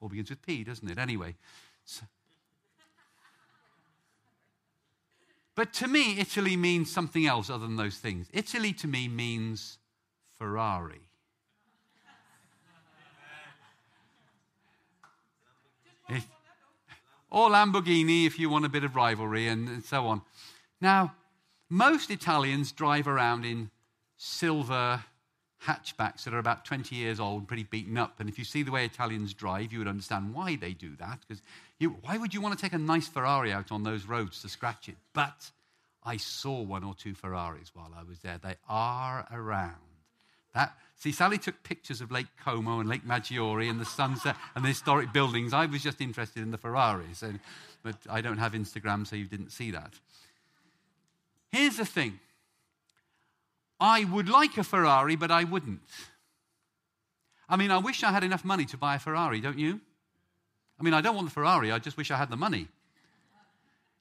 [0.00, 0.98] all begins with P, doesn't it?
[0.98, 1.34] Anyway.
[1.84, 2.02] So.
[5.54, 8.26] But to me, Italy means something else other than those things.
[8.32, 9.78] Italy to me means
[10.38, 11.00] Ferrari.
[17.30, 20.22] Or Lamborghini if you want a bit of rivalry and, and so on.
[20.80, 21.14] Now,
[21.68, 23.70] most Italians drive around in
[24.16, 25.02] silver
[25.66, 28.20] hatchbacks that are about 20 years old pretty beaten up.
[28.20, 31.20] And if you see the way Italians drive, you would understand why they do that.
[31.26, 31.42] Because
[32.02, 34.88] why would you want to take a nice Ferrari out on those roads to scratch
[34.88, 34.96] it?
[35.12, 35.50] But
[36.04, 38.38] I saw one or two Ferraris while I was there.
[38.38, 39.76] They are around.
[40.54, 44.64] That, see, Sally took pictures of Lake Como and Lake Maggiore and the sunset and
[44.64, 45.52] the historic buildings.
[45.52, 47.40] I was just interested in the Ferraris, and,
[47.82, 49.94] but I don't have Instagram, so you didn't see that.
[51.50, 52.20] Here's the thing
[53.80, 55.80] I would like a Ferrari, but I wouldn't.
[57.48, 59.80] I mean, I wish I had enough money to buy a Ferrari, don't you?
[60.80, 62.68] I mean, I don't want the Ferrari, I just wish I had the money.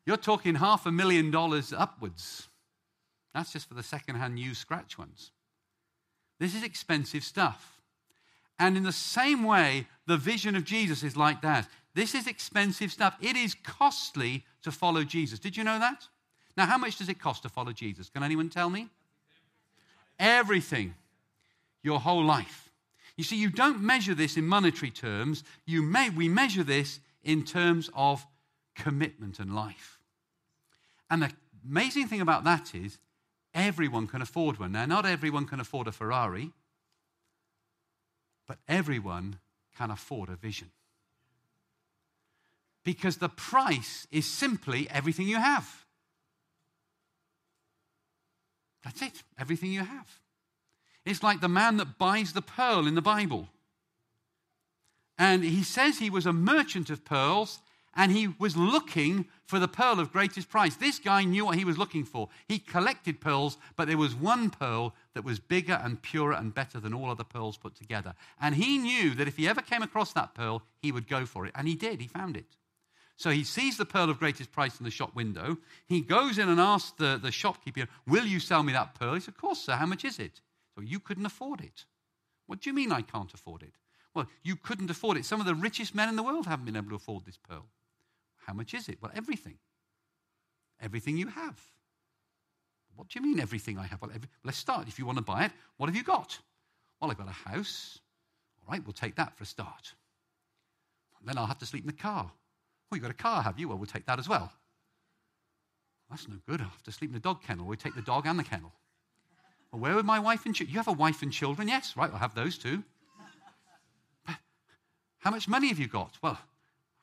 [0.06, 2.48] You're talking half a million dollars upwards.
[3.34, 5.32] That's just for the second-hand used scratch ones.
[6.40, 7.82] This is expensive stuff.
[8.60, 11.68] And in the same way, the vision of Jesus is like that.
[11.96, 13.16] This is expensive stuff.
[13.22, 15.40] It is costly to follow Jesus.
[15.40, 16.08] Did you know that?
[16.56, 18.10] Now, how much does it cost to follow Jesus?
[18.10, 18.90] Can anyone tell me?
[20.20, 20.96] Everything.
[21.82, 22.70] Your whole life.
[23.18, 25.44] You see, you don't measure this in monetary terms.
[25.66, 28.26] You may, we measure this in terms of
[28.76, 30.00] commitment and life.
[31.10, 31.32] And the
[31.70, 32.98] amazing thing about that is
[33.54, 34.72] Everyone can afford one.
[34.72, 36.52] Now, not everyone can afford a Ferrari,
[38.48, 39.40] but everyone
[39.78, 40.72] can afford a vision.
[42.84, 45.83] Because the price is simply everything you have.
[48.84, 50.20] That's it, everything you have.
[51.06, 53.50] It's like the man that buys the pearl in the Bible.
[55.18, 57.60] And he says he was a merchant of pearls
[57.96, 60.76] and he was looking for the pearl of greatest price.
[60.76, 62.30] This guy knew what he was looking for.
[62.48, 66.80] He collected pearls, but there was one pearl that was bigger and purer and better
[66.80, 68.16] than all other pearls put together.
[68.42, 71.46] And he knew that if he ever came across that pearl, he would go for
[71.46, 71.52] it.
[71.56, 72.46] And he did, he found it.
[73.16, 75.58] So he sees the pearl of greatest price in the shop window.
[75.86, 79.14] He goes in and asks the, the shopkeeper, Will you sell me that pearl?
[79.14, 79.74] He says, Of course, sir.
[79.74, 80.42] How much is it?
[80.76, 81.86] So you couldn't afford it.
[82.48, 83.74] What do you mean I can't afford it?
[84.14, 85.26] Well, you couldn't afford it.
[85.26, 87.66] Some of the richest men in the world haven't been able to afford this pearl.
[88.46, 88.98] How much is it?
[89.02, 89.58] Well, everything.
[90.82, 91.60] Everything you have.
[92.96, 94.02] What do you mean, everything I have?
[94.02, 94.88] Well, every, let's start.
[94.88, 96.38] If you want to buy it, what have you got?
[97.00, 98.00] Well, I've got a house.
[98.62, 99.94] All right, we'll take that for a start.
[101.26, 102.32] Then I'll have to sleep in the car.
[102.94, 103.68] Well, you've got a car, have you?
[103.68, 104.54] Well, we'll take that as well.
[106.12, 106.62] That's no good.
[106.62, 107.66] I'll have to sleep in the dog kennel.
[107.66, 108.72] We'll take the dog and the kennel.
[109.72, 110.72] Well, where are my wife and children?
[110.74, 111.68] You have a wife and children?
[111.68, 112.84] Yes, right, I'll have those too.
[114.28, 114.36] But
[115.18, 116.20] how much money have you got?
[116.22, 116.38] Well,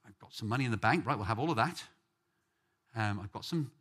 [0.07, 1.05] I've got some money in the bank.
[1.05, 1.83] Right, we'll have all of that.
[2.95, 3.73] Um, I've got some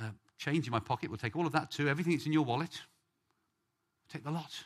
[0.00, 1.10] uh, change in my pocket.
[1.10, 1.90] We'll take all of that too.
[1.90, 2.72] Everything that's in your wallet.
[2.72, 4.64] We'll take the lot.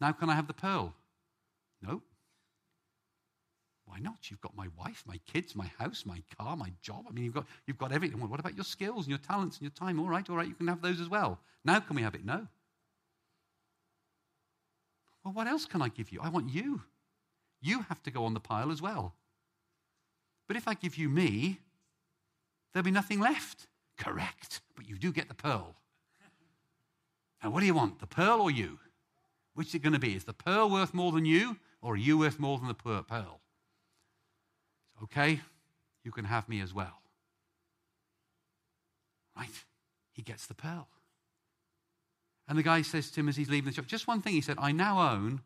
[0.00, 0.94] Now, can I have the pearl?
[1.82, 2.00] No.
[3.86, 4.30] Why not?
[4.30, 7.04] You've got my wife, my kids, my house, my car, my job.
[7.08, 8.18] I mean, you've got, you've got everything.
[8.20, 10.00] Well, what about your skills and your talents and your time?
[10.00, 11.38] All right, all right, you can have those as well.
[11.64, 12.24] Now can we have it?
[12.24, 12.46] No.
[15.24, 16.20] Well, what else can I give you?
[16.22, 16.82] I want you.
[17.60, 19.14] You have to go on the pile as well.
[20.46, 21.60] But if I give you me,
[22.72, 23.66] there'll be nothing left.
[23.96, 24.60] Correct.
[24.76, 25.74] But you do get the pearl.
[27.42, 28.78] Now, what do you want, the pearl or you?
[29.54, 30.14] Which is it going to be?
[30.14, 33.40] Is the pearl worth more than you, or are you worth more than the pearl?
[35.02, 35.40] Okay,
[36.04, 37.02] you can have me as well.
[39.36, 39.50] Right?
[40.12, 40.88] He gets the pearl.
[42.48, 44.32] And the guy says to him as he's leaving the shop, just one thing.
[44.32, 45.40] He said, I now own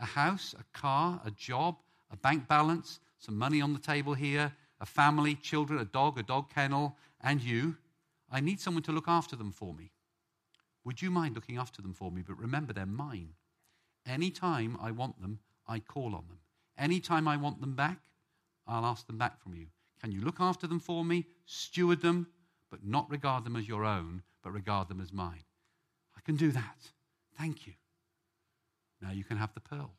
[0.00, 1.76] a house, a car, a job,
[2.10, 6.22] a bank balance, some money on the table here, a family, children, a dog, a
[6.22, 7.76] dog kennel, and you.
[8.30, 9.92] I need someone to look after them for me.
[10.84, 12.22] Would you mind looking after them for me?
[12.26, 13.30] But remember, they're mine.
[14.06, 16.38] Anytime I want them, I call on them.
[16.78, 17.98] Anytime I want them back,
[18.66, 19.66] I'll ask them back from you.
[20.00, 22.28] Can you look after them for me, steward them,
[22.70, 25.44] but not regard them as your own, but regard them as mine?
[26.16, 26.90] I can do that.
[27.38, 27.74] Thank you.
[29.00, 29.92] Now you can have the pearl.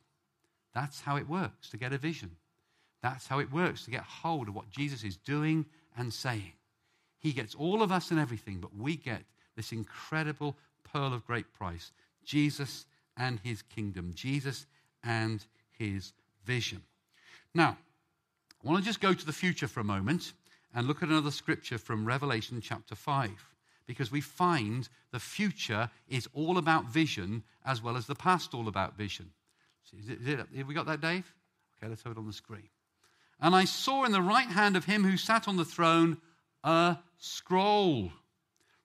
[0.74, 2.36] That's how it works to get a vision.
[3.02, 6.52] That's how it works to get hold of what Jesus is doing and saying.
[7.20, 9.22] He gets all of us and everything, but we get
[9.56, 10.56] this incredible
[10.92, 11.92] pearl of great price
[12.24, 14.66] Jesus and his kingdom, Jesus
[15.02, 15.44] and
[15.78, 16.12] his
[16.44, 16.82] vision.
[17.54, 17.78] Now,
[18.64, 20.32] I want to just go to the future for a moment
[20.74, 23.30] and look at another scripture from Revelation chapter 5,
[23.86, 28.68] because we find the future is all about vision as well as the past all
[28.68, 29.30] about vision.
[29.96, 31.32] Is it, is it, have we got that, Dave?
[31.78, 32.68] Okay, let's have it on the screen.
[33.40, 36.18] And I saw in the right hand of him who sat on the throne
[36.64, 38.10] a scroll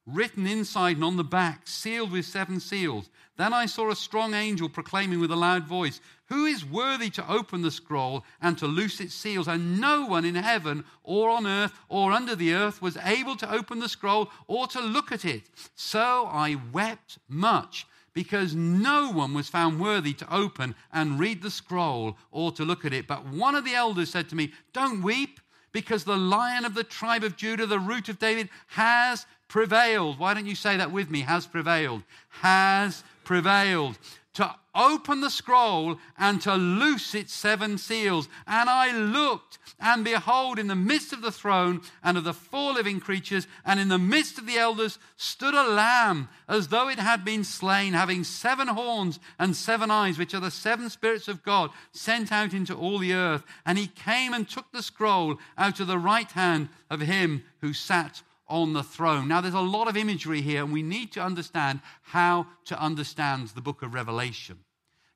[0.06, 3.10] written inside and on the back, sealed with seven seals.
[3.38, 7.32] Then I saw a strong angel proclaiming with a loud voice, Who is worthy to
[7.32, 9.48] open the scroll and to loose its seals?
[9.48, 13.52] And no one in heaven or on earth or under the earth was able to
[13.52, 15.44] open the scroll or to look at it.
[15.76, 21.50] So I wept much because no one was found worthy to open and read the
[21.50, 23.08] scroll or to look at it.
[23.08, 25.40] But one of the elders said to me, Don't weep
[25.72, 30.18] because the lion of the tribe of Judah, the root of David, has prevailed.
[30.18, 31.22] Why don't you say that with me?
[31.22, 32.02] Has prevailed.
[32.42, 34.00] Has prevailed.
[34.34, 38.28] To open the scroll and to loose its seven seals.
[38.48, 42.74] And I looked, and behold, in the midst of the throne and of the four
[42.74, 46.98] living creatures, and in the midst of the elders, stood a lamb as though it
[46.98, 51.44] had been slain, having seven horns and seven eyes, which are the seven spirits of
[51.44, 53.44] God sent out into all the earth.
[53.68, 57.72] And he came and took the scroll out of the right hand of him who
[57.72, 59.28] sat on the throne.
[59.28, 63.48] Now, there's a lot of imagery here, and we need to understand how to understand
[63.50, 64.60] the book of Revelation.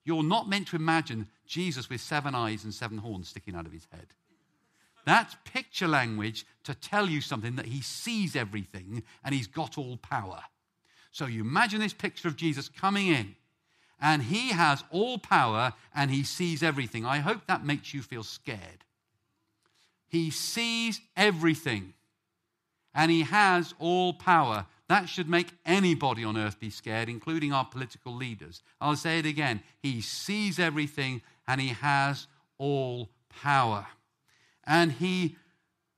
[0.04, 3.72] You're not meant to imagine Jesus with seven eyes and seven horns sticking out of
[3.72, 4.08] his head.
[5.06, 9.98] That's picture language to tell you something that he sees everything and he's got all
[9.98, 10.42] power.
[11.12, 13.36] So you imagine this picture of Jesus coming in
[14.02, 17.06] and he has all power and he sees everything.
[17.06, 18.84] I hope that makes you feel scared.
[20.08, 21.94] He sees everything
[22.98, 24.66] and he has all power.
[24.90, 28.64] That should make anybody on earth be scared, including our political leaders.
[28.82, 29.62] I'll say it again.
[29.80, 33.86] He sees everything and he has all power.
[34.66, 35.38] And he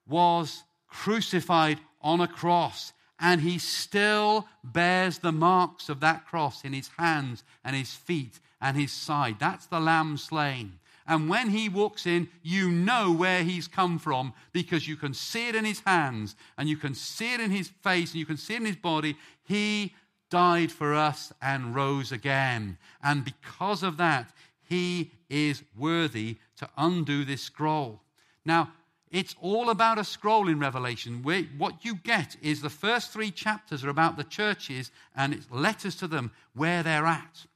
[0.07, 6.73] was crucified on a cross, and he still bears the marks of that cross in
[6.73, 9.37] his hands and his feet and his side.
[9.39, 10.79] That's the lamb slain.
[11.09, 15.49] And when he walks in, you know where he's come from because you can see
[15.49, 18.37] it in his hands and you can see it in his face and you can
[18.37, 19.17] see it in his body.
[19.43, 19.95] He
[20.29, 22.77] died for us and rose again.
[23.01, 28.01] And because of that, he is worthy to undo this scroll.
[28.45, 28.71] Now,
[29.09, 31.23] it's all about a scroll in Revelation.
[31.23, 35.95] what you get is the first three chapters are about the churches and it's letters
[35.95, 37.47] to them where they're at.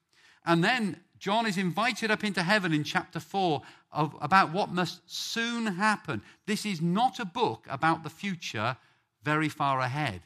[0.43, 3.61] And then John is invited up into heaven in chapter 4
[3.93, 6.21] of, about what must soon happen.
[6.47, 8.75] This is not a book about the future
[9.23, 10.23] very far ahead.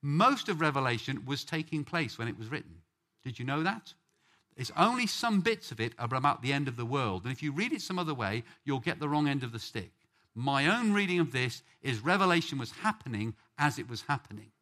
[0.00, 2.76] Most of Revelation was taking place when it was written.
[3.22, 3.92] Did you know that?
[4.56, 7.24] It's only some bits of it are about the end of the world.
[7.24, 9.58] And if you read it some other way, you'll get the wrong end of the
[9.58, 9.92] stick.
[10.34, 14.52] My own reading of this is Revelation was happening as it was happening.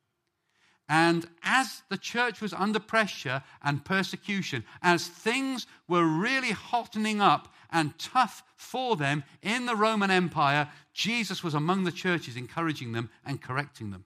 [0.89, 7.53] And as the church was under pressure and persecution, as things were really hottening up
[7.71, 13.11] and tough for them in the Roman Empire, Jesus was among the churches, encouraging them
[13.27, 14.05] and correcting them.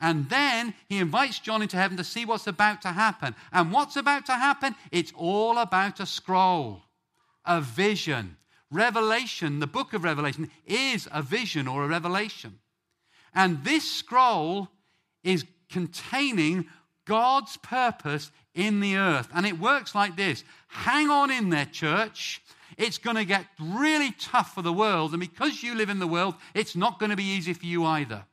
[0.00, 3.34] And then he invites John into heaven to see what's about to happen.
[3.52, 4.74] And what's about to happen?
[4.92, 6.84] It's all about a scroll,
[7.44, 8.36] a vision.
[8.70, 12.60] Revelation, the book of Revelation, is a vision or a revelation.
[13.34, 14.68] And this scroll
[15.22, 16.66] is containing
[17.04, 19.28] God's purpose in the earth.
[19.34, 22.42] And it works like this hang on in there, church.
[22.76, 25.12] It's going to get really tough for the world.
[25.12, 27.84] And because you live in the world, it's not going to be easy for you
[27.84, 28.24] either.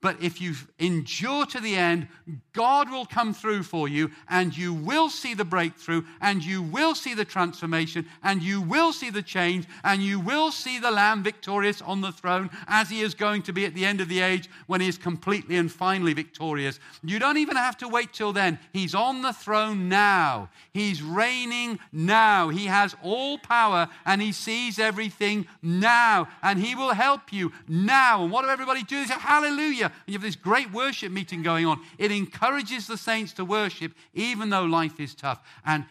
[0.00, 2.06] But if you endure to the end,
[2.52, 6.94] God will come through for you and you will see the breakthrough and you will
[6.94, 11.24] see the transformation and you will see the change and you will see the Lamb
[11.24, 14.20] victorious on the throne as he is going to be at the end of the
[14.20, 16.78] age when he is completely and finally victorious.
[17.02, 18.60] You don't even have to wait till then.
[18.72, 20.48] He's on the throne now.
[20.72, 22.50] He's reigning now.
[22.50, 28.22] He has all power and he sees everything now and he will help you now.
[28.22, 29.00] And what do everybody do?
[29.00, 29.87] They say, Hallelujah.
[29.92, 31.80] And you have this great worship meeting going on.
[31.98, 35.40] It encourages the saints to worship, even though life is tough.
[35.64, 35.84] And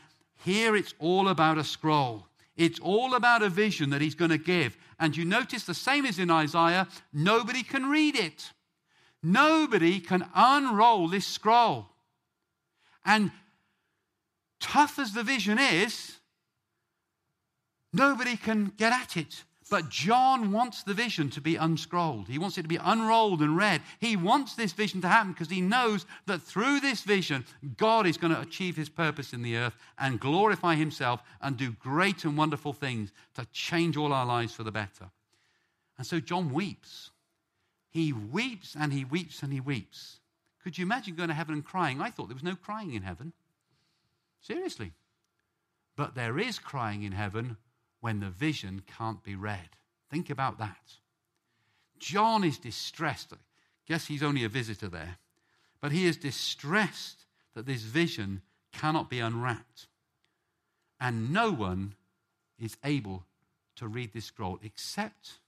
[0.44, 2.28] here it's all about a scroll.
[2.56, 4.78] It's all about a vision that he's going to give.
[5.00, 8.52] And you notice the same as in Isaiah nobody can read it.
[9.22, 11.88] Nobody can unroll this scroll.
[13.06, 13.32] And
[14.60, 16.18] tough as the vision is,
[17.94, 19.44] nobody can get at it.
[19.70, 22.30] But John wants the vision to be unscrolled.
[22.30, 23.82] He wants it to be unrolled and read.
[24.00, 27.46] He wants this vision to happen because he knows that through this vision,
[27.76, 31.72] God is going to achieve his purpose in the earth and glorify himself and do
[31.72, 35.10] great and wonderful things to change all our lives for the better.
[35.98, 37.12] And so John weeps.
[37.90, 40.20] He weeps and he weeps and he weeps.
[40.64, 42.00] Could you imagine going to heaven and crying?
[42.00, 43.34] I thought there was no crying in heaven.
[44.40, 44.94] Seriously.
[45.98, 47.58] But there is crying in heaven
[48.02, 49.70] when the vision can't be read.
[50.10, 50.96] Think about that.
[52.00, 53.34] John is distressed.
[53.88, 55.18] Guess he's only a visitor there.
[55.82, 57.26] But he is distressed
[57.56, 58.42] that this vision
[58.72, 59.88] cannot be unwrapped.
[61.00, 61.96] And no one
[62.60, 63.24] is able
[63.76, 65.40] to read this scroll except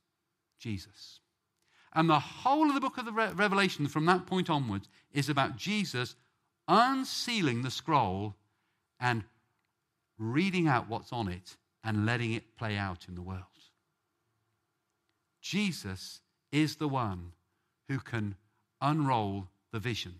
[0.59, 1.19] Jesus.
[1.93, 5.29] And the whole of the book of the Re- Revelation from that point onwards is
[5.29, 6.15] about Jesus
[6.67, 8.35] unsealing the scroll
[8.99, 9.23] and
[10.19, 13.43] reading out what's on it and letting it play out in the world.
[15.41, 16.21] Jesus
[16.51, 17.31] is the one
[17.87, 18.35] who can
[18.81, 20.15] unroll the vision.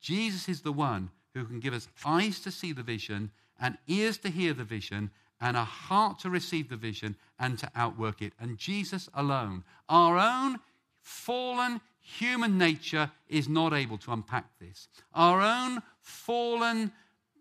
[0.00, 4.18] Jesus is the one who can give us eyes to see the vision and ears
[4.18, 5.10] to hear the vision
[5.40, 8.32] and a heart to receive the vision and to outwork it.
[8.40, 10.58] And Jesus alone, our own
[11.00, 14.88] fallen human nature, is not able to unpack this.
[15.14, 16.92] Our own fallen,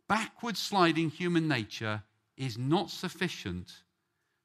[0.07, 2.03] backward sliding human nature
[2.41, 3.71] is not sufficient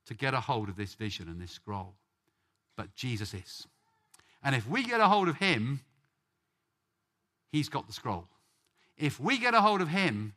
[0.04, 1.94] to get a hold of this vision and this scroll.
[2.76, 3.66] But Jesus is.
[4.42, 5.80] And if we get a hold of him,
[7.50, 8.28] he's got the scroll.
[8.98, 10.34] If we get a hold of him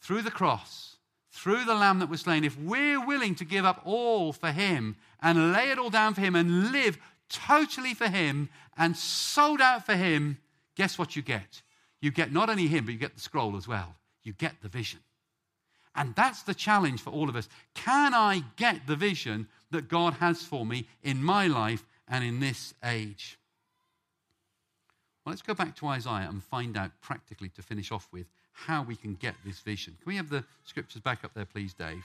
[0.00, 0.96] through the cross,
[1.30, 4.96] through the lamb that was slain, if we're willing to give up all for him
[5.20, 6.96] and lay it all down for him and live
[7.28, 8.48] totally for him
[8.78, 10.38] and sold out for him,
[10.76, 11.60] guess what you get?
[12.00, 13.96] You get not only him, but you get the scroll as well.
[14.22, 15.00] You get the vision.
[15.96, 17.48] And that's the challenge for all of us.
[17.74, 22.40] Can I get the vision that God has for me in my life and in
[22.40, 23.38] this age?
[25.24, 28.82] Well, let's go back to Isaiah and find out practically to finish off with how
[28.82, 29.96] we can get this vision.
[30.02, 32.04] Can we have the scriptures back up there, please, Dave?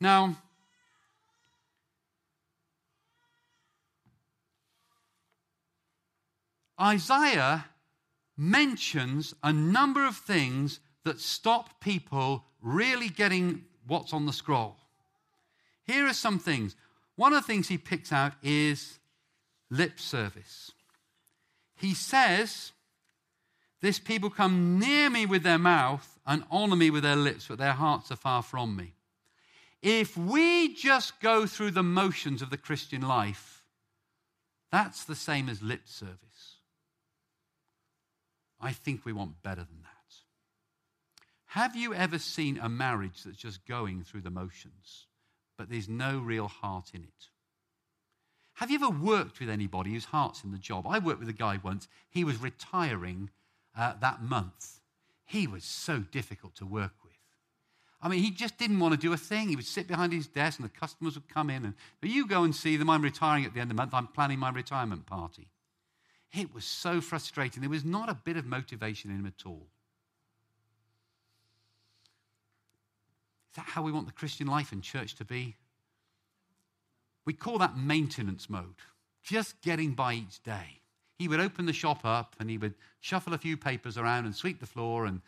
[0.00, 0.36] Now,
[6.80, 7.66] Isaiah
[8.36, 14.76] mentions a number of things that stop people really getting what's on the scroll.
[15.86, 16.76] Here are some things.
[17.14, 18.98] One of the things he picks out is
[19.70, 20.72] lip service.
[21.76, 22.72] He says,
[23.80, 27.58] This people come near me with their mouth and honor me with their lips, but
[27.58, 28.92] their hearts are far from me.
[29.82, 33.62] If we just go through the motions of the Christian life,
[34.72, 36.56] that's the same as lip service.
[38.60, 39.85] I think we want better than that.
[41.56, 45.06] Have you ever seen a marriage that's just going through the motions,
[45.56, 47.28] but there's no real heart in it?
[48.56, 50.86] Have you ever worked with anybody whose heart's in the job?
[50.86, 51.88] I worked with a guy once.
[52.10, 53.30] He was retiring
[53.74, 54.80] uh, that month.
[55.24, 57.14] He was so difficult to work with.
[58.02, 59.48] I mean, he just didn't want to do a thing.
[59.48, 62.44] He would sit behind his desk and the customers would come in and, you go
[62.44, 62.90] and see them.
[62.90, 63.94] I'm retiring at the end of the month.
[63.94, 65.48] I'm planning my retirement party.
[66.38, 67.62] It was so frustrating.
[67.62, 69.68] There was not a bit of motivation in him at all.
[73.56, 75.56] Is that how we want the Christian life and church to be?
[77.24, 78.74] We call that maintenance mode,
[79.22, 80.82] just getting by each day.
[81.18, 84.34] He would open the shop up and he would shuffle a few papers around and
[84.34, 85.22] sweep the floor and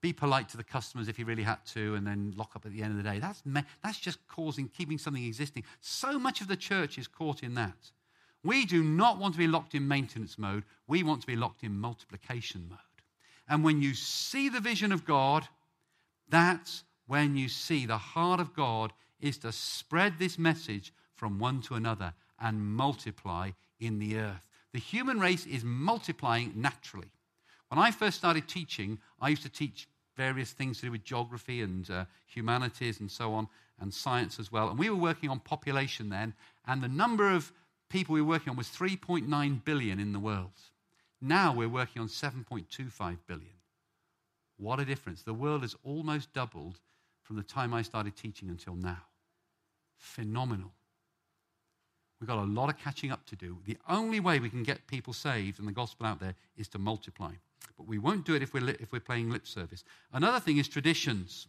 [0.00, 2.72] be polite to the customers if he really had to, and then lock up at
[2.72, 3.18] the end of the day.
[3.18, 5.64] That's, me- that's just causing, keeping something existing.
[5.82, 7.90] So much of the church is caught in that.
[8.42, 10.64] We do not want to be locked in maintenance mode.
[10.88, 12.78] We want to be locked in multiplication mode.
[13.46, 15.46] And when you see the vision of God,
[16.30, 21.60] that's when you see the heart of God is to spread this message from one
[21.62, 24.42] to another and multiply in the earth.
[24.72, 27.10] The human race is multiplying naturally.
[27.68, 31.62] When I first started teaching, I used to teach various things to do with geography
[31.62, 33.48] and uh, humanities and so on,
[33.80, 34.68] and science as well.
[34.68, 36.34] And we were working on population then,
[36.66, 37.52] and the number of
[37.88, 40.52] people we were working on was 3.9 billion in the world.
[41.20, 43.46] Now we're working on 7.25 billion.
[44.56, 45.22] What a difference.
[45.22, 46.78] The world has almost doubled
[47.22, 49.02] from the time I started teaching until now.
[49.96, 50.72] Phenomenal.
[52.20, 53.58] We've got a lot of catching up to do.
[53.64, 56.78] The only way we can get people saved and the gospel out there is to
[56.78, 57.32] multiply.
[57.76, 59.82] But we won't do it if we're, li- if we're playing lip service.
[60.12, 61.48] Another thing is traditions.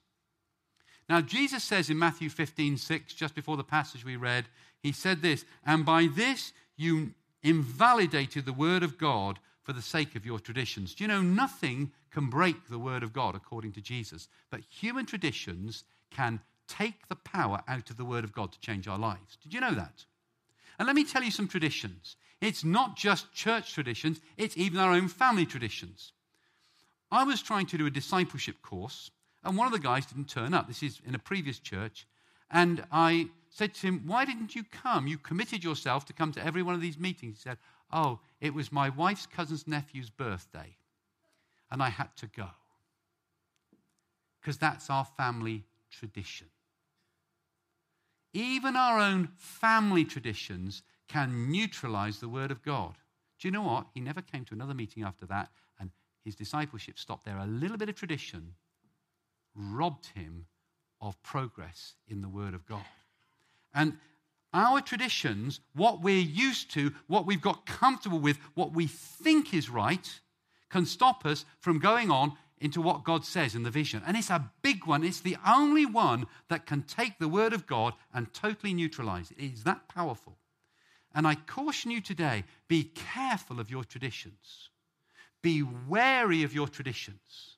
[1.09, 4.45] Now, Jesus says in Matthew 15, 6, just before the passage we read,
[4.81, 7.13] he said this, and by this you
[7.43, 10.93] invalidated the word of God for the sake of your traditions.
[10.93, 14.27] Do you know nothing can break the word of God according to Jesus?
[14.49, 18.87] But human traditions can take the power out of the word of God to change
[18.87, 19.37] our lives.
[19.41, 20.05] Did you know that?
[20.77, 22.15] And let me tell you some traditions.
[22.41, 26.11] It's not just church traditions, it's even our own family traditions.
[27.11, 29.11] I was trying to do a discipleship course,
[29.43, 30.67] and one of the guys didn't turn up.
[30.67, 32.07] This is in a previous church.
[32.49, 35.07] And I said to him, Why didn't you come?
[35.07, 37.37] You committed yourself to come to every one of these meetings.
[37.37, 37.57] He said,
[37.93, 40.75] Oh, it was my wife's cousin's nephew's birthday,
[41.71, 42.47] and I had to go.
[44.41, 46.47] Because that's our family tradition.
[48.33, 52.95] Even our own family traditions can neutralize the Word of God.
[53.39, 53.85] Do you know what?
[53.93, 55.91] He never came to another meeting after that, and
[56.25, 57.37] his discipleship stopped there.
[57.37, 58.55] A little bit of tradition
[59.55, 60.47] robbed him
[60.99, 62.85] of progress in the Word of God.
[63.75, 63.97] And
[64.53, 69.69] our traditions, what we're used to, what we've got comfortable with, what we think is
[69.69, 70.19] right,
[70.69, 74.01] can stop us from going on into what God says in the vision.
[74.07, 75.03] And it's a big one.
[75.03, 79.37] It's the only one that can take the Word of God and totally neutralize it.
[79.37, 80.37] It is that powerful.
[81.13, 84.69] And I caution you today be careful of your traditions,
[85.41, 87.57] be wary of your traditions,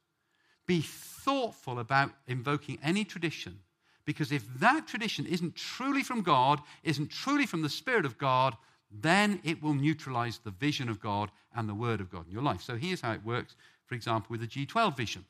[0.66, 3.60] be thoughtful about invoking any tradition.
[4.06, 8.56] Because if that tradition isn't truly from God, isn't truly from the Spirit of God,
[8.91, 12.43] then it will neutralize the vision of God and the Word of God in your
[12.43, 12.62] life.
[12.62, 13.56] So here's how it works,
[13.88, 15.26] for example, with the G12 vision.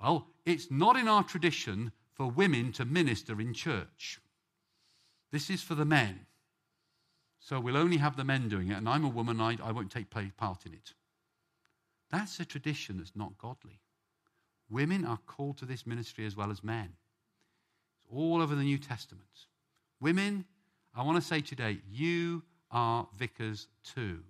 [0.00, 4.20] Well, it's not in our tradition for women to minister in church.
[5.30, 6.26] This is for the men.
[7.40, 9.90] So we'll only have the men doing it, and I'm a woman, I, I won't
[9.90, 10.94] take part in it.
[12.10, 13.80] That's a tradition that's not godly.
[14.70, 16.90] Women are called to this ministry as well as men.
[17.96, 19.46] It's all over the New Testament.
[20.00, 20.44] Women,
[20.94, 24.20] I want to say today, you are vicars too.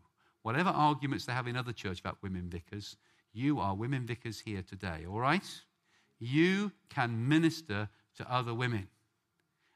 [0.42, 2.96] Whatever arguments they have in other churches about women vicars,
[3.32, 5.48] you are women vicars here today, all right?
[6.18, 8.88] You can minister to other women.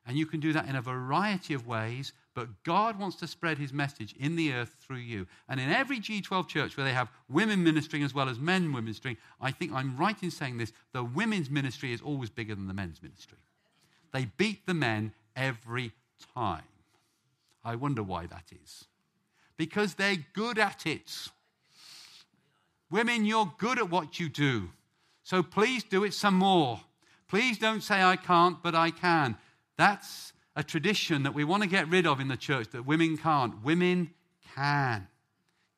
[0.06, 3.58] And you can do that in a variety of ways, but God wants to spread
[3.58, 5.26] his message in the earth through you.
[5.48, 9.16] And in every G12 church where they have women ministering as well as men ministering,
[9.40, 12.74] I think I'm right in saying this the women's ministry is always bigger than the
[12.74, 13.38] men's ministry.
[14.12, 15.90] They beat the men every
[16.32, 16.62] time.
[17.64, 18.84] I wonder why that is.
[19.56, 21.12] Because they're good at it.
[22.88, 24.68] Women, you're good at what you do.
[25.24, 26.82] So please do it some more.
[27.26, 29.36] Please don't say, I can't, but I can.
[29.76, 33.16] That's a tradition that we want to get rid of in the church that women
[33.16, 33.62] can't.
[33.62, 34.10] Women
[34.56, 35.06] can.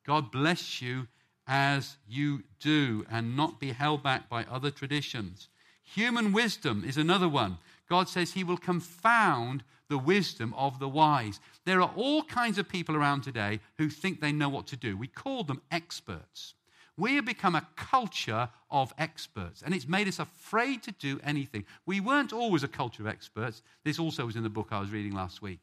[0.07, 1.07] God bless you
[1.45, 5.49] as you do and not be held back by other traditions.
[5.83, 7.59] Human wisdom is another one.
[7.87, 11.39] God says he will confound the wisdom of the wise.
[11.63, 14.97] There are all kinds of people around today who think they know what to do.
[14.97, 16.55] We call them experts.
[16.97, 21.65] We have become a culture of experts, and it's made us afraid to do anything.
[21.85, 23.61] We weren't always a culture of experts.
[23.83, 25.59] This also was in the book I was reading last week.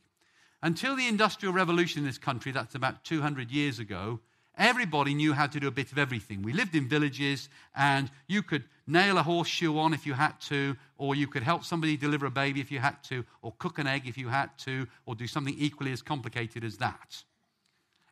[0.63, 4.21] Until the Industrial Revolution in this country, that's about 200 years ago,
[4.57, 6.43] everybody knew how to do a bit of everything.
[6.43, 10.77] We lived in villages, and you could nail a horseshoe on if you had to,
[10.97, 13.87] or you could help somebody deliver a baby if you had to, or cook an
[13.87, 17.23] egg if you had to, or do something equally as complicated as that.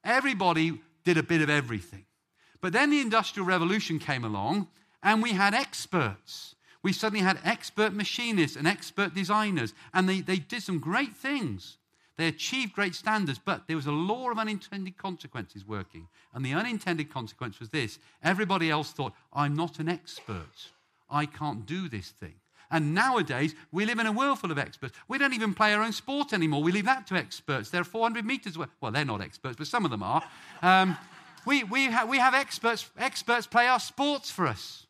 [0.05, 2.05] Everybody did a bit of everything.
[2.61, 4.69] But then the Industrial Revolution came along,
[5.03, 6.55] and we had experts.
[6.83, 11.79] We suddenly had expert machinists and expert designers, and they, they did some great things.
[12.17, 16.09] They achieved great standards, but there was a law of unintended consequences working.
[16.33, 20.71] And the unintended consequence was this everybody else thought, I'm not an expert.
[21.11, 22.35] I can't do this thing.
[22.71, 24.97] And nowadays, we live in a world full of experts.
[25.09, 26.63] We don't even play our own sport anymore.
[26.63, 27.71] We leave that to experts.
[27.71, 28.67] They're 400 meters away.
[28.81, 30.23] Well, they're not experts, but some of them are.
[30.63, 30.97] Um,
[31.47, 34.87] we, we, ha- we have experts, experts play our sports for us.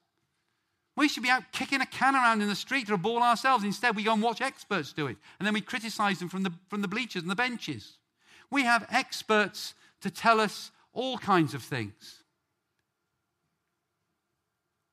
[0.97, 3.63] We should be out kicking a can around in the street or a ball ourselves.
[3.63, 5.19] Instead, we go and watch experts do it.
[5.39, 7.99] And then we criticize them from the, from the bleachers and the benches.
[8.51, 12.23] We have experts to tell us all kinds of things.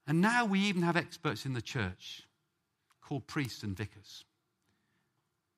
[0.06, 2.24] And now we even have experts in the church
[3.02, 4.26] called priests and vicars.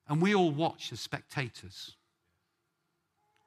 [0.08, 1.96] And we all watch as spectators.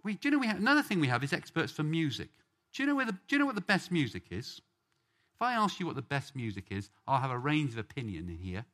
[0.02, 2.30] We, do you know we have, another thing we have is experts for music.
[2.74, 4.60] Do you, know where the, do you know what the best music is?
[5.34, 8.28] If I ask you what the best music is, I'll have a range of opinion
[8.28, 8.64] in here.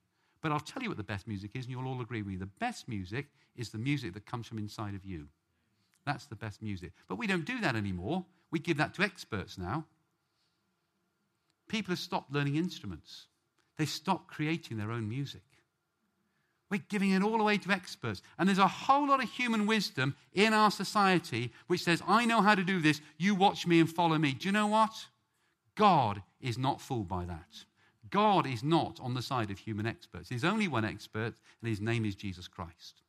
[0.40, 2.36] But I'll tell you what the best music is, and you'll all agree with me.
[2.36, 5.28] The best music is the music that comes from inside of you.
[6.04, 6.92] That's the best music.
[7.08, 8.26] But we don't do that anymore.
[8.50, 9.86] We give that to experts now.
[11.68, 13.26] People have stopped learning instruments,
[13.78, 15.42] they stopped creating their own music.
[16.70, 18.22] We're giving it all away to experts.
[18.38, 22.40] And there's a whole lot of human wisdom in our society which says, I know
[22.40, 24.32] how to do this, you watch me and follow me.
[24.32, 25.06] Do you know what?
[25.74, 27.64] God is not fooled by that.
[28.10, 30.28] God is not on the side of human experts.
[30.28, 33.02] There's only one expert, and his name is Jesus Christ.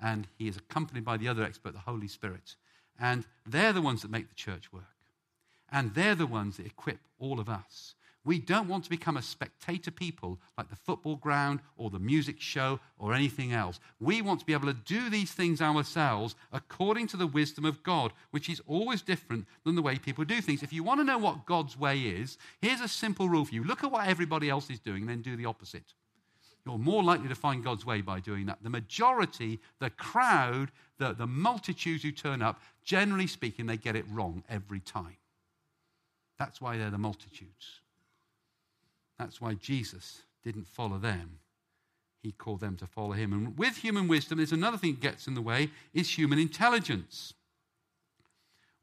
[0.00, 2.56] And he is accompanied by the other expert, the Holy Spirit.
[3.00, 4.84] And they're the ones that make the church work.
[5.70, 7.94] And they're the ones that equip all of us
[8.24, 12.40] we don't want to become a spectator people like the football ground or the music
[12.40, 13.80] show or anything else.
[13.98, 17.82] We want to be able to do these things ourselves according to the wisdom of
[17.82, 20.62] God, which is always different than the way people do things.
[20.62, 23.64] If you want to know what God's way is, here's a simple rule for you
[23.64, 25.94] look at what everybody else is doing and then do the opposite.
[26.64, 28.62] You're more likely to find God's way by doing that.
[28.62, 34.04] The majority, the crowd, the, the multitudes who turn up, generally speaking, they get it
[34.08, 35.16] wrong every time.
[36.38, 37.81] That's why they're the multitudes.
[39.22, 41.38] That's why Jesus didn't follow them.
[42.24, 43.32] He called them to follow him.
[43.32, 47.32] And with human wisdom, there's another thing that gets in the way is human intelligence.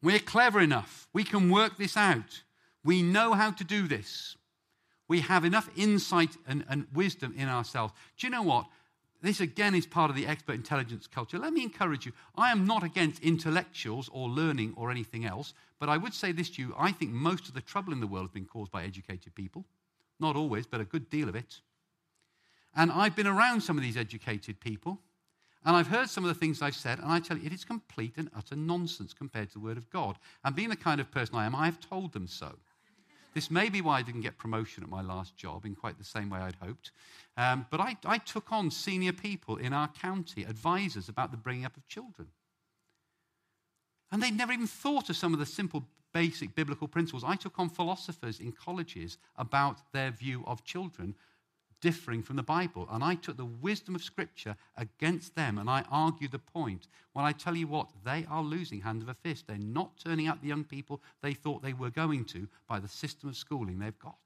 [0.02, 1.10] We're clever enough.
[1.12, 2.44] We can work this out.
[2.86, 4.38] We know how to do this.
[5.10, 7.94] We have enough insight and, and wisdom in ourselves.
[8.18, 8.66] Do you know what?
[9.22, 11.38] This again is part of the expert intelligence culture.
[11.38, 12.14] Let me encourage you.
[12.38, 16.50] I am not against intellectuals or learning or anything else, but I would say this
[16.52, 16.74] to you.
[16.78, 19.66] I think most of the trouble in the world has been caused by educated people.
[20.20, 21.62] Not always, but a good deal of it.
[22.76, 25.00] And I've been around some of these educated people,
[25.66, 27.66] and I've heard some of the things I've said, and I tell you, it is
[27.66, 30.18] complete and utter nonsense compared to the Word of God.
[30.44, 32.56] And being the kind of person I am, I have told them so.
[33.34, 36.04] This may be why I didn't get promotion at my last job in quite the
[36.04, 36.92] same way I'd hoped.
[37.38, 41.66] Um, but I, I took on senior people in our county, advisors about the bringing
[41.66, 42.30] up of children.
[44.12, 45.84] And they'd never even thought of some of the simple
[46.14, 47.24] basic biblical principles.
[47.26, 51.16] I took on philosophers in colleges about their view of children
[51.82, 52.88] differing from the Bible.
[52.92, 56.88] And I took the wisdom of Scripture against them and I argued the point.
[57.14, 59.48] Well, I tell you what, they are losing hand of a fist.
[59.48, 62.88] They're not turning out the young people they thought they were going to by the
[62.88, 64.18] system of schooling they've got.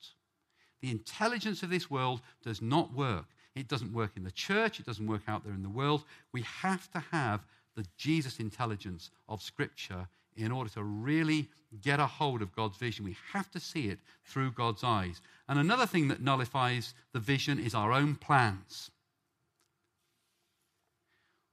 [0.82, 3.26] The intelligence of this world does not work.
[3.56, 6.04] It doesn't work in the church, it doesn't work out there in the world.
[6.32, 11.50] We have to have the Jesus intelligence of Scripture in order to really
[11.82, 13.06] get a hold of God's vision.
[13.06, 15.22] We have to see it through God's eyes.
[15.48, 18.92] And another thing that nullifies the vision is our own plans.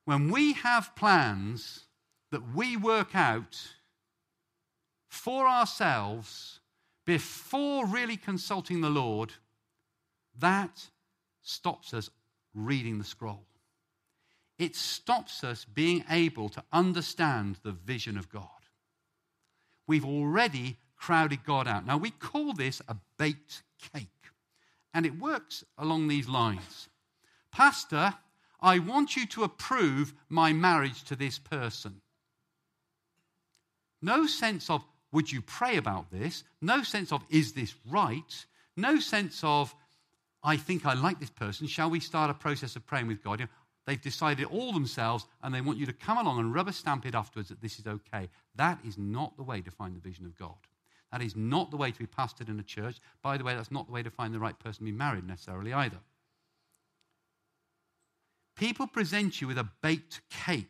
[0.05, 1.85] When we have plans
[2.31, 3.59] that we work out
[5.09, 6.61] for ourselves
[7.05, 9.33] before really consulting the Lord,
[10.39, 10.89] that
[11.43, 12.11] stops us
[12.55, 13.47] reading the scroll.
[14.59, 18.60] It stops us being able to understand the vision of God
[19.91, 21.84] we've already crowded God out.
[21.84, 24.07] Now, we call this a baked cake,
[24.95, 26.88] and it works along these lines
[27.51, 28.14] Pastor,
[28.61, 32.01] I want you to approve my marriage to this person.
[34.01, 36.45] No sense of, would you pray about this?
[36.61, 38.47] No sense of, is this right?
[38.76, 39.74] No sense of,
[40.45, 41.66] I think I like this person.
[41.66, 43.41] Shall we start a process of praying with God?
[43.41, 43.53] You know,
[43.91, 47.07] They've decided it all themselves and they want you to come along and rubber stamp
[47.07, 48.28] it afterwards that this is okay.
[48.55, 50.55] That is not the way to find the vision of God.
[51.11, 52.99] That is not the way to be pastored in a church.
[53.20, 55.26] By the way, that's not the way to find the right person to be married
[55.26, 55.97] necessarily either.
[58.55, 60.68] People present you with a baked cake.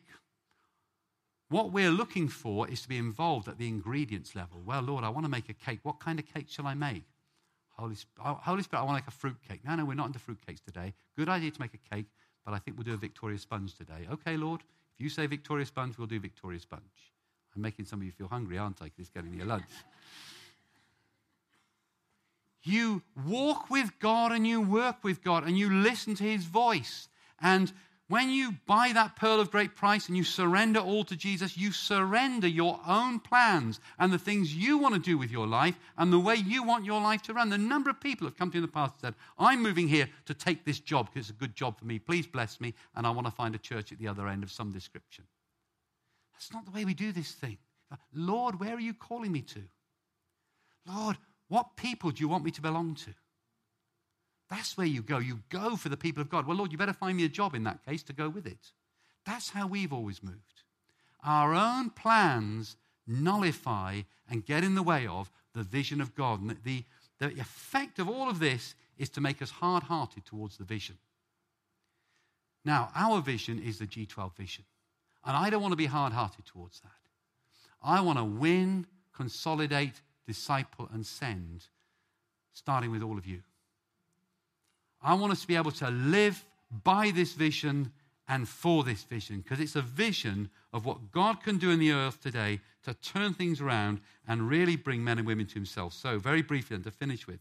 [1.49, 4.63] What we're looking for is to be involved at the ingredients level.
[4.65, 5.81] Well, Lord, I want to make a cake.
[5.83, 7.03] What kind of cake shall I make?
[7.77, 9.59] Holy Spirit, I want make a fruit cake.
[9.63, 10.95] No, no, we're not into fruit cakes today.
[11.15, 12.07] Good idea to make a cake
[12.45, 14.07] but I think we'll do a Victoria sponge today.
[14.11, 14.61] Okay, Lord,
[14.95, 16.81] if you say Victoria Sponge, we'll do Victoria Sponge.
[17.55, 18.85] I'm making some of you feel hungry, aren't I?
[18.85, 19.65] Because it's getting your lunch.
[22.63, 27.09] you walk with God and you work with God and you listen to his voice.
[27.41, 27.73] And
[28.11, 31.71] when you buy that pearl of great price and you surrender all to Jesus, you
[31.71, 36.11] surrender your own plans and the things you want to do with your life and
[36.11, 37.49] the way you want your life to run.
[37.49, 39.87] The number of people have come to me in the past and said, I'm moving
[39.87, 41.99] here to take this job because it's a good job for me.
[41.99, 42.73] Please bless me.
[42.97, 45.23] And I want to find a church at the other end of some description.
[46.33, 47.59] That's not the way we do this thing.
[48.13, 49.61] Lord, where are you calling me to?
[50.85, 53.13] Lord, what people do you want me to belong to?
[54.51, 55.17] That's where you go.
[55.17, 56.45] You go for the people of God.
[56.45, 58.73] Well, Lord, you better find me a job in that case to go with it.
[59.25, 60.63] That's how we've always moved.
[61.23, 62.75] Our own plans
[63.07, 66.41] nullify and get in the way of the vision of God.
[66.41, 66.83] And the,
[67.19, 70.97] the effect of all of this is to make us hard hearted towards the vision.
[72.65, 74.65] Now, our vision is the G12 vision.
[75.23, 76.91] And I don't want to be hard hearted towards that.
[77.81, 78.85] I want to win,
[79.15, 81.67] consolidate, disciple, and send,
[82.53, 83.43] starting with all of you.
[85.01, 86.45] I want us to be able to live
[86.83, 87.91] by this vision
[88.27, 91.91] and for this vision because it's a vision of what God can do in the
[91.91, 95.93] earth today to turn things around and really bring men and women to Himself.
[95.93, 97.39] So, very briefly, and to finish with,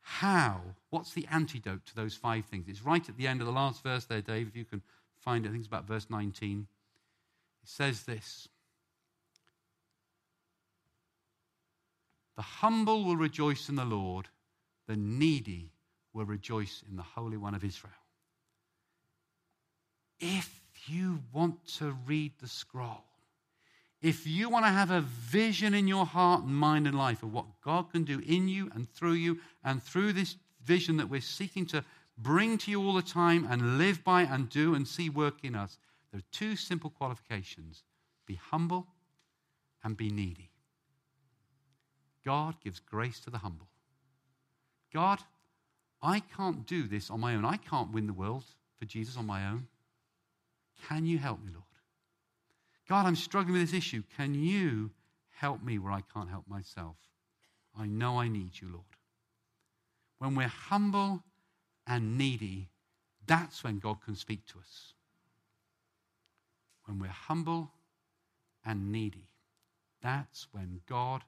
[0.00, 0.60] how?
[0.90, 2.66] What's the antidote to those five things?
[2.66, 4.80] It's right at the end of the last verse there, Dave, if you can
[5.18, 5.48] find it.
[5.48, 6.66] I think it's about verse 19.
[7.62, 8.48] It says this
[12.36, 14.28] The humble will rejoice in the Lord,
[14.86, 15.72] the needy
[16.12, 17.92] will rejoice in the Holy One of Israel.
[20.20, 23.04] If you want to read the scroll,
[24.00, 27.32] if you want to have a vision in your heart and mind and life of
[27.32, 31.20] what God can do in you and through you, and through this vision that we're
[31.20, 31.84] seeking to
[32.16, 35.54] bring to you all the time and live by and do and see work in
[35.54, 35.78] us,
[36.10, 37.82] there are two simple qualifications
[38.26, 38.86] be humble
[39.82, 40.50] and be needy.
[42.24, 43.68] God gives grace to the humble.
[44.92, 45.18] God
[46.00, 47.44] I can't do this on my own.
[47.44, 48.44] I can't win the world
[48.78, 49.66] for Jesus on my own.
[50.88, 51.64] Can you help me, Lord?
[52.88, 54.02] God, I'm struggling with this issue.
[54.16, 54.90] Can you
[55.30, 56.96] help me where I can't help myself?
[57.78, 58.84] I know I need you, Lord.
[60.18, 61.22] When we're humble
[61.86, 62.68] and needy,
[63.26, 64.94] that's when God can speak to us.
[66.86, 67.72] When we're humble
[68.64, 69.28] and needy,
[70.02, 71.22] that's when God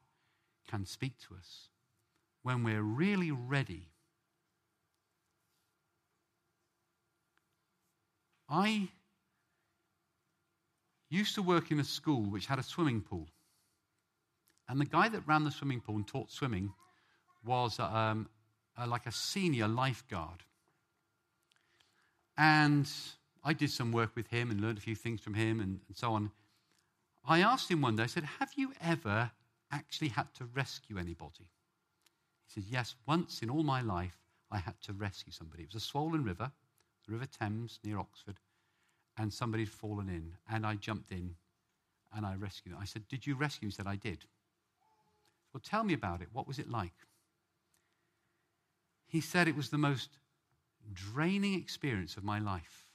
[0.68, 1.68] can speak to us.
[2.42, 3.89] When we're really ready
[8.50, 8.88] I
[11.08, 13.28] used to work in a school which had a swimming pool.
[14.68, 16.72] And the guy that ran the swimming pool and taught swimming
[17.44, 18.28] was um,
[18.86, 20.42] like a senior lifeguard.
[22.36, 22.90] And
[23.44, 25.96] I did some work with him and learned a few things from him and, and
[25.96, 26.30] so on.
[27.24, 29.30] I asked him one day, I said, Have you ever
[29.70, 31.48] actually had to rescue anybody?
[32.46, 34.16] He said, Yes, once in all my life,
[34.50, 35.64] I had to rescue somebody.
[35.64, 36.50] It was a swollen river
[37.10, 38.40] River Thames near Oxford,
[39.16, 41.34] and somebody had fallen in, and I jumped in
[42.14, 42.80] and I rescued them.
[42.80, 43.68] I said, Did you rescue?
[43.68, 44.24] He said, I did.
[45.52, 46.28] Well, tell me about it.
[46.32, 46.94] What was it like?
[49.06, 50.10] He said it was the most
[50.92, 52.86] draining experience of my life.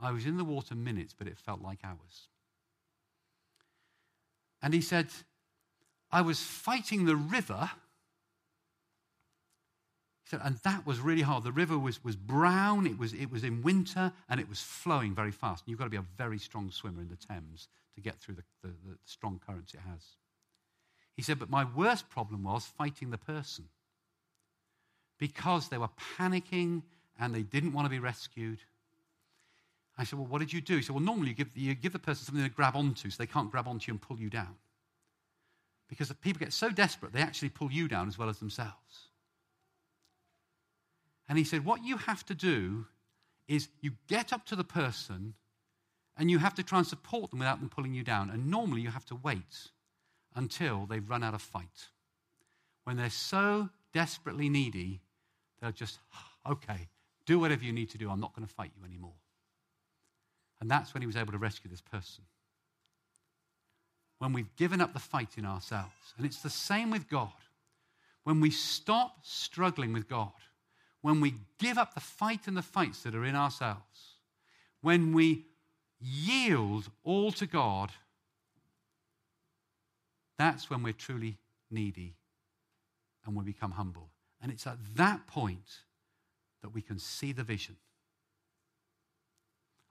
[0.00, 2.28] I was in the water minutes, but it felt like hours.
[4.62, 5.08] And he said,
[6.10, 7.70] I was fighting the river
[10.30, 11.42] said, and that was really hard.
[11.42, 15.14] The river was, was brown, it was, it was in winter, and it was flowing
[15.14, 15.64] very fast.
[15.64, 18.36] And you've got to be a very strong swimmer in the Thames to get through
[18.36, 20.02] the, the, the strong currents it has.
[21.16, 23.66] He said, but my worst problem was fighting the person
[25.18, 26.82] because they were panicking
[27.18, 28.60] and they didn't want to be rescued.
[29.98, 30.76] I said, Well, what did you do?
[30.76, 33.16] He said, Well, normally you give, you give the person something to grab onto so
[33.18, 34.54] they can't grab onto you and pull you down.
[35.88, 39.09] Because people get so desperate, they actually pull you down as well as themselves.
[41.30, 42.86] And he said, What you have to do
[43.46, 45.34] is you get up to the person
[46.16, 48.30] and you have to try and support them without them pulling you down.
[48.30, 49.70] And normally you have to wait
[50.34, 51.88] until they've run out of fight.
[52.82, 55.02] When they're so desperately needy,
[55.62, 56.00] they'll just,
[56.50, 56.88] okay,
[57.26, 58.10] do whatever you need to do.
[58.10, 59.14] I'm not going to fight you anymore.
[60.60, 62.24] And that's when he was able to rescue this person.
[64.18, 66.12] When we've given up the fight in ourselves.
[66.16, 67.30] And it's the same with God.
[68.24, 70.32] When we stop struggling with God
[71.02, 74.16] when we give up the fight and the fights that are in ourselves,
[74.80, 75.46] when we
[76.00, 77.90] yield all to God,
[80.38, 81.36] that's when we're truly
[81.70, 82.14] needy
[83.26, 84.10] and we become humble.
[84.42, 85.84] And it's at that point
[86.62, 87.76] that we can see the vision.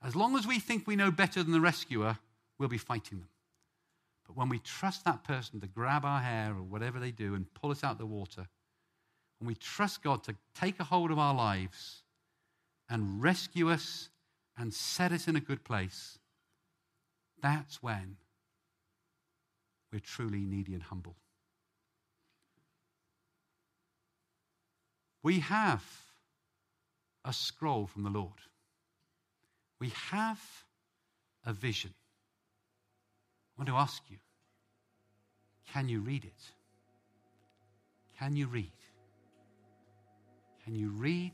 [0.04, 2.18] As long as we think we know better than the rescuer,
[2.58, 3.30] we'll be fighting them.
[4.26, 7.52] But when we trust that person to grab our hair or whatever they do and
[7.54, 8.48] pull us out of the water,
[9.40, 12.04] when we trust God to take a hold of our lives
[12.90, 14.10] and rescue us
[14.58, 16.20] and set us in a good place,
[17.42, 18.18] that's when
[19.92, 21.16] we're truly needy and humble.
[25.24, 25.84] We have
[27.26, 28.42] a scroll from the Lord.
[29.80, 30.42] We have
[31.46, 31.94] a vision.
[33.58, 34.18] I want to ask you
[35.72, 36.52] can you read it?
[38.18, 38.72] Can you read?
[40.70, 41.32] Can you read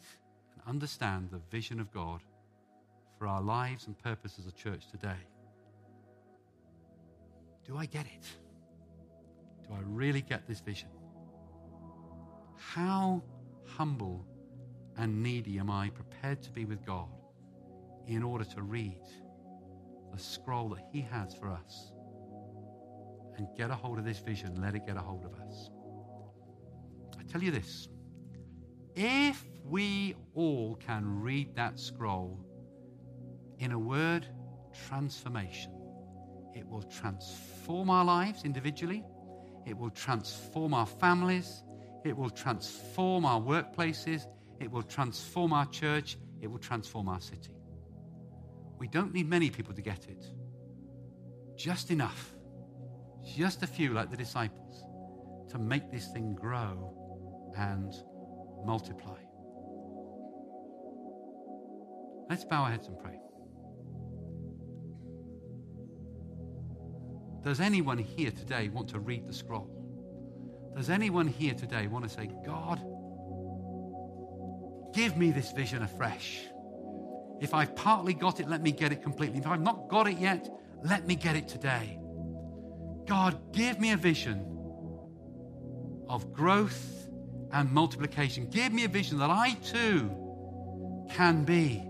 [0.54, 2.22] and understand the vision of God
[3.20, 5.28] for our lives and purpose as a church today?
[7.68, 8.26] Do I get it?
[9.68, 10.88] Do I really get this vision?
[12.56, 13.22] How
[13.66, 14.26] humble
[14.96, 17.10] and needy am I prepared to be with God
[18.08, 19.02] in order to read
[20.14, 21.92] the scroll that He has for us
[23.36, 25.72] and get a hold of this vision, let it get a hold of us?
[27.20, 27.90] I tell you this
[28.96, 32.40] if we all can read that scroll
[33.60, 34.28] in a word,
[34.88, 35.72] transformation,
[36.54, 39.04] it will transform our lives individually,
[39.66, 41.64] it will transform our families,
[42.04, 44.28] it will transform our workplaces,
[44.60, 47.52] it will transform our church, it will transform our city.
[48.78, 50.26] We don't need many people to get it,
[51.58, 52.34] just enough,
[53.26, 54.84] just a few like the disciples,
[55.50, 56.94] to make this thing grow
[57.58, 57.94] and
[58.66, 59.20] multiply.
[62.30, 63.20] Let's bow our heads and pray.
[67.44, 69.70] Does anyone here today want to read the scroll?
[70.76, 72.82] Does anyone here today want to say, God,
[74.94, 76.42] give me this vision afresh?
[77.40, 79.38] If I've partly got it, let me get it completely.
[79.38, 80.50] If I've not got it yet,
[80.84, 82.00] let me get it today.
[83.06, 84.44] God, give me a vision
[86.10, 86.95] of growth
[87.56, 88.48] and multiplication.
[88.48, 90.12] Give me a vision that I too
[91.10, 91.88] can be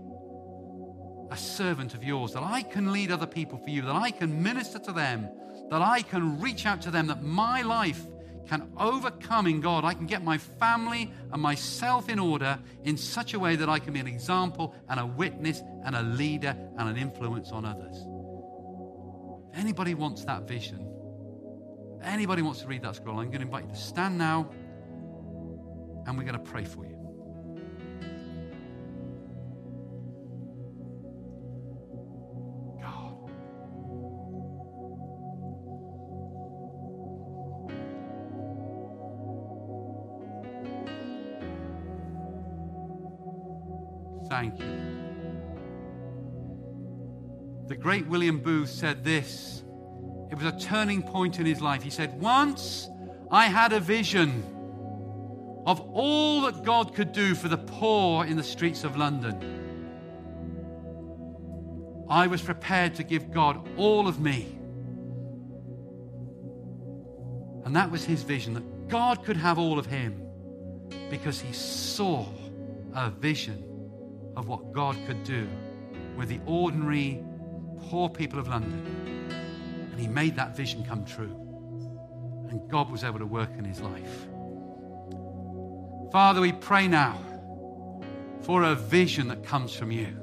[1.30, 4.44] a servant of yours, that I can lead other people for you, that I can
[4.44, 5.28] minister to them,
[5.70, 8.00] that I can reach out to them, that my life
[8.46, 9.84] can overcome in God.
[9.84, 13.80] I can get my family and myself in order in such a way that I
[13.80, 18.06] can be an example and a witness and a leader and an influence on others.
[19.52, 20.88] If anybody wants that vision,
[22.04, 24.48] anybody wants to read that scroll, I'm going to invite you to stand now
[26.06, 26.96] and we're going to pray for you.
[44.28, 44.66] Thank you.
[47.68, 49.62] The great William Booth said this.
[50.30, 51.82] It was a turning point in his life.
[51.82, 52.88] He said, Once
[53.30, 54.55] I had a vision
[55.66, 59.64] of all that God could do for the poor in the streets of London.
[62.08, 64.46] I was prepared to give God all of me.
[67.64, 70.22] And that was his vision that God could have all of him
[71.10, 72.24] because he saw
[72.94, 73.64] a vision
[74.36, 75.48] of what God could do
[76.16, 77.24] with the ordinary
[77.88, 78.86] poor people of London.
[79.90, 81.34] And he made that vision come true.
[82.50, 84.28] And God was able to work in his life.
[86.16, 87.20] Father, we pray now
[88.40, 90.16] for a vision that comes from you,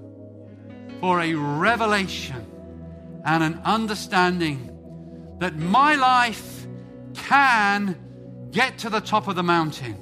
[0.99, 2.47] for a revelation
[3.23, 4.75] and an understanding
[5.37, 6.65] that my life
[7.13, 7.95] can
[8.49, 9.95] get to the top of the mountain,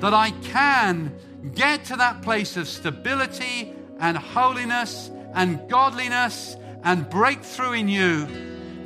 [0.00, 1.16] that I can
[1.54, 8.28] get to that place of stability and holiness and godliness and breakthrough in you,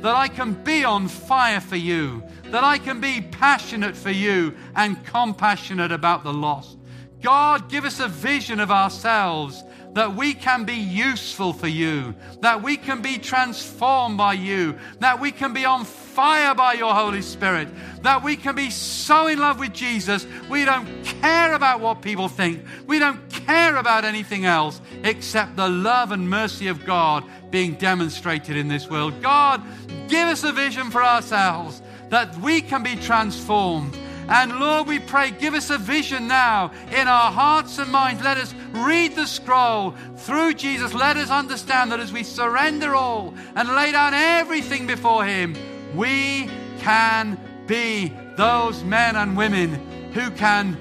[0.03, 4.53] that I can be on fire for you, that I can be passionate for you
[4.75, 6.77] and compassionate about the lost.
[7.21, 12.61] God, give us a vision of ourselves that we can be useful for you, that
[12.61, 17.21] we can be transformed by you, that we can be on fire by your Holy
[17.21, 17.67] Spirit,
[18.03, 22.27] that we can be so in love with Jesus, we don't care about what people
[22.27, 27.75] think, we don't care about anything else except the love and mercy of God being
[27.75, 29.21] demonstrated in this world.
[29.21, 29.61] God,
[30.07, 33.97] give us a vision for ourselves that we can be transformed
[34.33, 38.23] and Lord, we pray, give us a vision now in our hearts and minds.
[38.23, 40.91] Let us read the scroll through Jesus.
[40.95, 45.55] Let us understand that as we surrender all and lay down everything before Him,
[45.95, 49.69] we can be those men and women
[50.13, 50.77] who can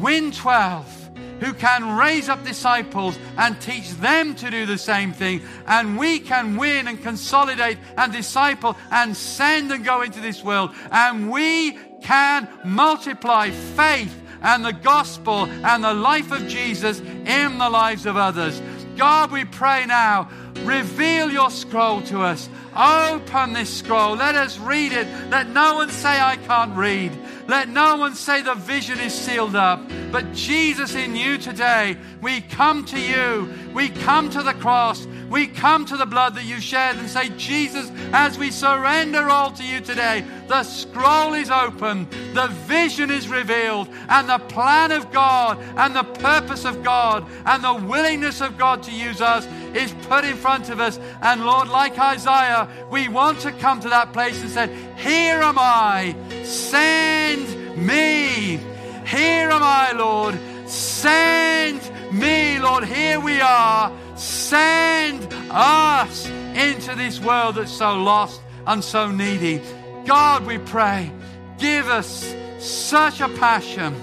[0.00, 1.06] win 12
[1.40, 5.42] who can raise up disciples and teach them to do the same thing.
[5.66, 10.74] And we can win and consolidate and disciple and send and go into this world.
[10.90, 17.70] And we can multiply faith and the gospel and the life of Jesus in the
[17.70, 18.60] lives of others.
[18.96, 20.30] God, we pray now,
[20.64, 22.48] reveal your scroll to us.
[22.76, 24.16] Open this scroll.
[24.16, 25.06] Let us read it.
[25.30, 27.12] Let no one say, I can't read.
[27.48, 29.80] Let no one say the vision is sealed up.
[30.10, 33.52] But Jesus, in you today, we come to you.
[33.72, 35.06] We come to the cross.
[35.28, 39.50] We come to the blood that you shed and say, Jesus, as we surrender all
[39.52, 45.10] to you today, the scroll is open, the vision is revealed, and the plan of
[45.10, 49.92] God, and the purpose of God, and the willingness of God to use us is
[50.08, 50.98] put in front of us.
[51.22, 55.56] And Lord, like Isaiah, we want to come to that place and say, Here am
[55.58, 56.14] I,
[56.44, 58.60] send me.
[59.06, 61.80] Here am I, Lord, send
[62.12, 62.84] me, Lord.
[62.84, 63.92] Here we are.
[64.16, 69.60] Send us into this world that's so lost and so needy.
[70.06, 71.12] God, we pray,
[71.58, 73.94] give us such a passion,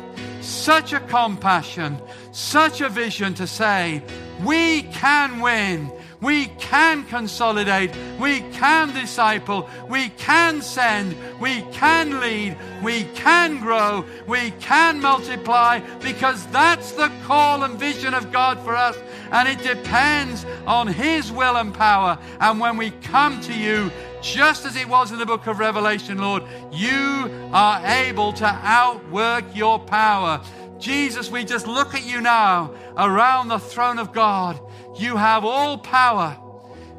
[0.42, 2.00] such a compassion,
[2.32, 4.04] such a vision to say,
[4.44, 5.92] we can win.
[6.24, 7.92] We can consolidate.
[8.18, 9.70] We can disciple.
[9.90, 11.16] We can send.
[11.42, 12.58] We can lead.
[12.82, 14.06] We can grow.
[14.26, 18.98] We can multiply because that's the call and vision of God for us.
[19.32, 22.18] And it depends on His will and power.
[22.40, 26.20] And when we come to you, just as it was in the book of Revelation,
[26.20, 30.42] Lord, you are able to outwork your power.
[30.84, 34.60] Jesus, we just look at you now around the throne of God.
[34.98, 36.38] You have all power.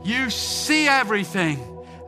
[0.02, 1.58] You see everything.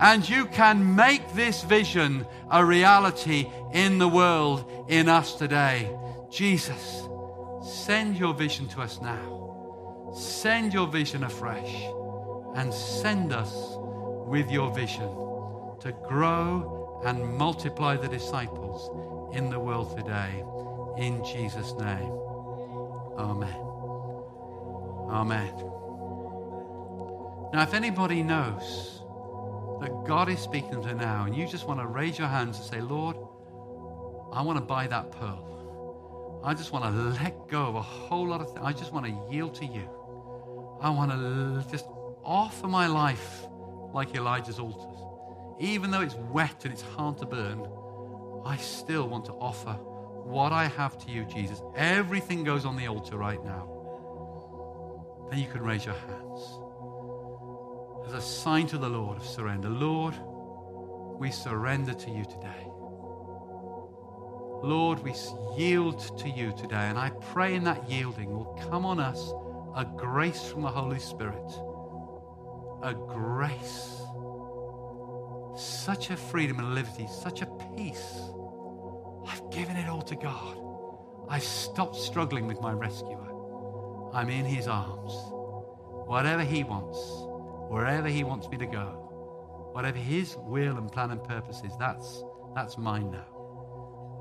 [0.01, 5.91] And you can make this vision a reality in the world, in us today.
[6.31, 7.07] Jesus,
[7.63, 10.15] send your vision to us now.
[10.15, 11.75] Send your vision afresh.
[12.55, 13.53] And send us
[14.27, 15.11] with your vision
[15.81, 20.43] to grow and multiply the disciples in the world today.
[20.97, 22.13] In Jesus' name.
[23.19, 23.61] Amen.
[25.11, 25.55] Amen.
[27.53, 29.03] Now, if anybody knows
[29.81, 32.67] that God is speaking to now, and you just want to raise your hands and
[32.67, 33.17] say, Lord,
[34.33, 36.41] I want to buy that pearl.
[36.45, 36.91] I just want to
[37.23, 38.61] let go of a whole lot of things.
[38.63, 39.89] I just want to yield to you.
[40.81, 41.87] I want to just
[42.25, 43.47] offer my life
[43.93, 44.99] like Elijah's altars.
[45.59, 47.67] Even though it's wet and it's hard to burn,
[48.45, 49.79] I still want to offer
[50.27, 51.63] what I have to you, Jesus.
[51.77, 53.69] Everything goes on the altar right now.
[55.31, 56.61] Then you can raise your hands
[58.07, 59.69] as a sign to the Lord of surrender.
[59.69, 60.15] Lord,
[61.19, 62.67] we surrender to you today.
[64.63, 65.15] Lord, we
[65.57, 66.89] yield to you today.
[66.89, 69.33] And I pray in that yielding will come on us
[69.77, 71.53] a grace from the Holy Spirit.
[72.83, 74.01] A grace.
[75.57, 77.47] Such a freedom and liberty, such a
[77.77, 78.21] peace.
[79.27, 80.59] I've given it all to God.
[81.29, 83.33] I stopped struggling with my rescuer.
[84.13, 85.13] I'm in his arms.
[86.07, 86.99] Whatever he wants,
[87.69, 92.23] wherever he wants me to go, whatever his will and plan and purpose is, that's,
[92.55, 93.27] that's mine now.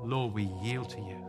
[0.02, 1.22] Lord, we yield to you.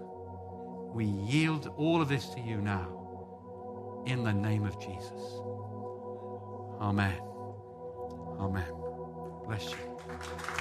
[0.94, 5.42] We yield all of this to you now in the name of Jesus.
[6.80, 7.22] Amen.
[8.40, 8.74] Amen.
[9.46, 10.57] Bless you.